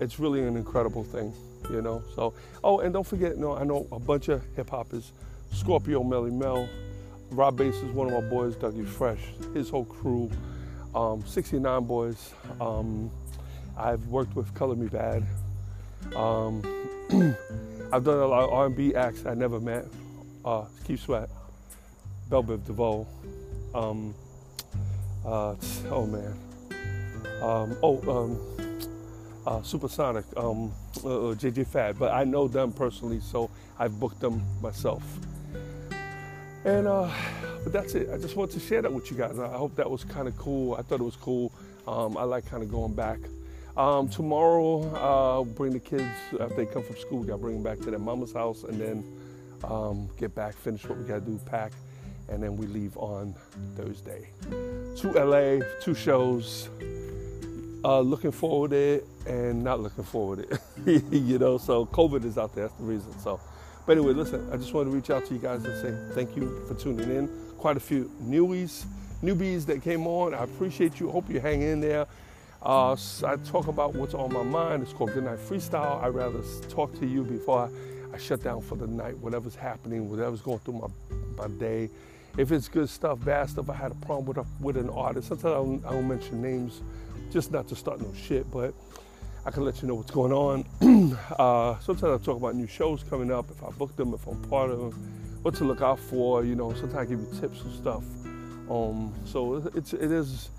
it's 0.00 0.18
really 0.18 0.42
an 0.46 0.56
incredible 0.56 1.04
thing, 1.04 1.32
you 1.70 1.82
know. 1.82 2.02
So, 2.14 2.34
oh, 2.62 2.80
and 2.80 2.92
don't 2.92 3.06
forget, 3.06 3.34
you 3.34 3.40
know, 3.40 3.56
I 3.56 3.64
know 3.64 3.86
a 3.92 3.98
bunch 3.98 4.28
of 4.28 4.42
hip 4.54 4.70
hoppers, 4.70 5.12
Scorpio, 5.52 6.02
Melle 6.02 6.32
Mel, 6.32 6.68
Rob 7.30 7.56
Bass 7.56 7.74
is 7.76 7.90
one 7.90 8.12
of 8.12 8.12
my 8.12 8.28
boys, 8.28 8.54
Dougie 8.54 8.86
Fresh, 8.86 9.20
his 9.52 9.68
whole 9.68 9.84
crew, 9.84 10.30
um, 10.94 11.24
69 11.26 11.86
Boyz. 11.86 12.16
Um, 12.60 13.10
I've 13.76 14.06
worked 14.06 14.34
with 14.34 14.52
Color 14.54 14.76
Me 14.76 14.88
Badd. 14.88 15.24
Um, 16.16 16.62
I've 17.92 18.04
done 18.04 18.18
a 18.18 18.26
lot 18.26 18.44
of 18.44 18.52
R&B 18.52 18.94
acts 18.94 19.26
I 19.26 19.34
never 19.34 19.60
met. 19.60 19.84
Uh, 20.44 20.64
Keith 20.86 21.00
Sweat, 21.00 21.28
Bell 22.30 22.42
Biv 22.42 22.64
DeVoe. 22.64 23.06
Um, 23.74 24.14
uh, 25.24 25.54
oh 25.90 26.06
man. 26.06 26.34
Um, 27.42 27.76
oh, 27.82 28.00
um, 28.10 28.76
uh, 29.46 29.62
Supersonic, 29.62 30.24
um, 30.36 30.72
uh, 30.98 31.34
JJ 31.34 31.62
uh, 31.62 31.64
Fad, 31.64 31.98
but 31.98 32.12
I 32.12 32.24
know 32.24 32.48
them 32.48 32.72
personally, 32.72 33.20
so 33.20 33.50
I've 33.78 33.98
booked 34.00 34.20
them 34.20 34.42
myself. 34.62 35.02
And 36.64 36.88
uh, 36.88 37.08
but 37.62 37.72
that's 37.72 37.94
it. 37.94 38.08
I 38.12 38.18
just 38.18 38.34
wanted 38.34 38.54
to 38.58 38.60
share 38.60 38.82
that 38.82 38.92
with 38.92 39.10
you 39.10 39.16
guys. 39.16 39.38
I 39.38 39.48
hope 39.48 39.76
that 39.76 39.88
was 39.88 40.02
kind 40.02 40.26
of 40.26 40.36
cool. 40.36 40.74
I 40.74 40.82
thought 40.82 41.00
it 41.00 41.04
was 41.04 41.16
cool. 41.16 41.52
Um, 41.86 42.16
I 42.16 42.24
like 42.24 42.46
kind 42.46 42.62
of 42.62 42.70
going 42.70 42.94
back. 42.94 43.18
Um, 43.76 44.08
tomorrow, 44.08 44.90
I'll 44.94 45.44
bring 45.44 45.72
the 45.72 45.80
kids 45.80 46.08
after 46.40 46.54
they 46.54 46.66
come 46.66 46.82
from 46.82 46.96
school. 46.96 47.18
We 47.18 47.26
got 47.26 47.34
to 47.34 47.38
bring 47.38 47.54
them 47.54 47.62
back 47.62 47.78
to 47.84 47.90
their 47.90 47.98
mama's 47.98 48.32
house, 48.32 48.62
and 48.64 48.80
then 48.80 49.04
um, 49.64 50.08
get 50.16 50.34
back, 50.34 50.54
finish 50.54 50.84
what 50.86 50.98
we 50.98 51.04
got 51.04 51.16
to 51.16 51.30
do, 51.30 51.38
pack, 51.44 51.72
and 52.28 52.42
then 52.42 52.56
we 52.56 52.66
leave 52.66 52.96
on 52.96 53.34
Thursday 53.76 54.28
to 54.96 55.12
LA. 55.12 55.64
Two 55.82 55.94
shows. 55.94 56.70
Uh, 57.84 58.00
looking 58.00 58.32
forward 58.32 58.70
to 58.70 58.76
it 58.76 59.06
and 59.26 59.62
not 59.62 59.78
looking 59.78 60.02
forward 60.02 60.48
to 60.48 60.58
it. 60.86 61.04
you 61.12 61.38
know, 61.38 61.56
so 61.58 61.86
COVID 61.86 62.24
is 62.24 62.36
out 62.38 62.54
there. 62.54 62.64
That's 62.68 62.80
the 62.80 62.84
reason. 62.84 63.18
So. 63.20 63.38
But 63.84 63.98
anyway, 63.98 64.14
listen, 64.14 64.48
I 64.52 64.56
just 64.56 64.74
wanted 64.74 64.90
to 64.90 64.96
reach 64.96 65.10
out 65.10 65.24
to 65.26 65.34
you 65.34 65.38
guys 65.38 65.64
and 65.64 65.80
say 65.80 66.14
thank 66.14 66.36
you 66.36 66.64
for 66.66 66.74
tuning 66.74 67.08
in. 67.08 67.28
Quite 67.56 67.76
a 67.76 67.80
few 67.80 68.10
newies, 68.20 68.84
newbies 69.22 69.64
that 69.66 69.82
came 69.82 70.08
on. 70.08 70.34
I 70.34 70.42
appreciate 70.42 70.98
you. 70.98 71.08
Hope 71.08 71.30
you 71.30 71.38
hang 71.38 71.62
in 71.62 71.80
there. 71.80 72.08
Uh, 72.62 72.96
I 73.24 73.36
talk 73.44 73.68
about 73.68 73.94
what's 73.94 74.14
on 74.14 74.32
my 74.32 74.42
mind. 74.42 74.82
It's 74.82 74.92
called 74.92 75.12
Goodnight 75.12 75.38
Freestyle. 75.38 76.02
I'd 76.02 76.14
rather 76.14 76.40
talk 76.68 76.98
to 77.00 77.06
you 77.06 77.22
before 77.22 77.70
I, 78.12 78.14
I 78.14 78.18
shut 78.18 78.42
down 78.42 78.60
for 78.60 78.76
the 78.76 78.86
night, 78.86 79.16
whatever's 79.18 79.54
happening, 79.54 80.10
whatever's 80.10 80.40
going 80.40 80.58
through 80.60 80.74
my, 80.74 80.88
my 81.36 81.48
day. 81.58 81.90
If 82.36 82.52
it's 82.52 82.68
good 82.68 82.88
stuff, 82.88 83.24
bad 83.24 83.50
stuff, 83.50 83.70
I 83.70 83.74
had 83.74 83.92
a 83.92 83.96
problem 83.96 84.26
with, 84.26 84.38
a, 84.38 84.46
with 84.60 84.76
an 84.76 84.90
artist. 84.90 85.28
Sometimes 85.28 85.52
I 85.52 85.56
don't, 85.56 85.84
I 85.86 85.90
don't 85.92 86.08
mention 86.08 86.42
names, 86.42 86.82
just 87.30 87.50
not 87.50 87.68
to 87.68 87.76
start 87.76 88.00
no 88.00 88.12
shit, 88.14 88.50
but 88.50 88.74
I 89.44 89.50
can 89.50 89.64
let 89.64 89.80
you 89.80 89.88
know 89.88 89.94
what's 89.94 90.10
going 90.10 90.32
on. 90.32 90.64
uh, 91.38 91.78
sometimes 91.78 92.20
I 92.20 92.24
talk 92.24 92.36
about 92.36 92.54
new 92.56 92.66
shows 92.66 93.04
coming 93.04 93.30
up, 93.30 93.50
if 93.50 93.62
I 93.62 93.70
book 93.70 93.94
them, 93.96 94.12
if 94.12 94.26
I'm 94.26 94.42
part 94.42 94.70
of 94.70 94.78
them, 94.78 94.90
what 95.42 95.54
to 95.54 95.64
look 95.64 95.82
out 95.82 96.00
for. 96.00 96.44
You 96.44 96.56
know, 96.56 96.72
sometimes 96.72 96.96
I 96.96 97.04
give 97.04 97.20
you 97.20 97.28
tips 97.40 97.62
and 97.62 97.72
stuff. 97.74 98.02
Um, 98.68 99.14
so 99.24 99.62
it's 99.74 99.92
it 99.92 100.10
is. 100.10 100.50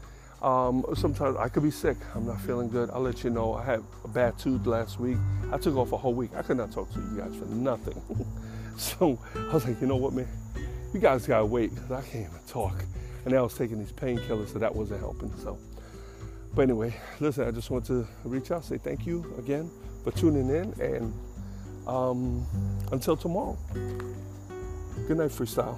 Um, 0.41 0.85
sometimes 0.95 1.35
I 1.37 1.49
could 1.49 1.63
be 1.63 1.71
sick. 1.71 1.97
I'm 2.13 2.25
not 2.25 2.39
feeling 2.41 2.69
good. 2.69 2.89
I'll 2.91 3.01
let 3.01 3.23
you 3.23 3.29
know. 3.29 3.53
I 3.53 3.63
had 3.63 3.83
a 4.03 4.07
bad 4.07 4.37
tooth 4.37 4.65
last 4.65 4.99
week. 4.99 5.17
I 5.51 5.57
took 5.57 5.75
off 5.75 5.91
a 5.91 5.97
whole 5.97 6.13
week. 6.13 6.31
I 6.35 6.41
could 6.41 6.57
not 6.57 6.71
talk 6.71 6.91
to 6.93 6.99
you 6.99 7.17
guys 7.17 7.35
for 7.35 7.45
nothing. 7.45 8.01
so 8.77 9.19
I 9.35 9.53
was 9.53 9.65
like, 9.65 9.81
you 9.81 9.87
know 9.87 9.95
what, 9.95 10.13
man? 10.13 10.27
You 10.93 10.99
guys 10.99 11.25
gotta 11.25 11.45
wait 11.45 11.73
because 11.73 11.91
I 11.91 12.01
can't 12.01 12.29
even 12.29 12.39
talk. 12.47 12.83
And 13.25 13.33
I 13.33 13.41
was 13.41 13.55
taking 13.55 13.79
these 13.79 13.91
painkillers, 13.91 14.53
so 14.53 14.59
that 14.59 14.73
wasn't 14.73 14.99
helping. 15.01 15.35
So 15.37 15.57
but 16.57 16.63
anyway, 16.63 16.91
listen, 17.19 17.47
I 17.47 17.51
just 17.51 17.69
want 17.69 17.85
to 17.85 18.07
reach 18.23 18.49
out, 18.49 18.65
say 18.65 18.79
thank 18.79 19.05
you 19.05 19.35
again 19.37 19.69
for 20.03 20.09
tuning 20.09 20.49
in, 20.49 20.73
and 20.81 21.13
um, 21.85 22.43
until 22.91 23.15
tomorrow, 23.15 23.55
good 25.07 25.17
night, 25.17 25.29
freestyle. 25.29 25.77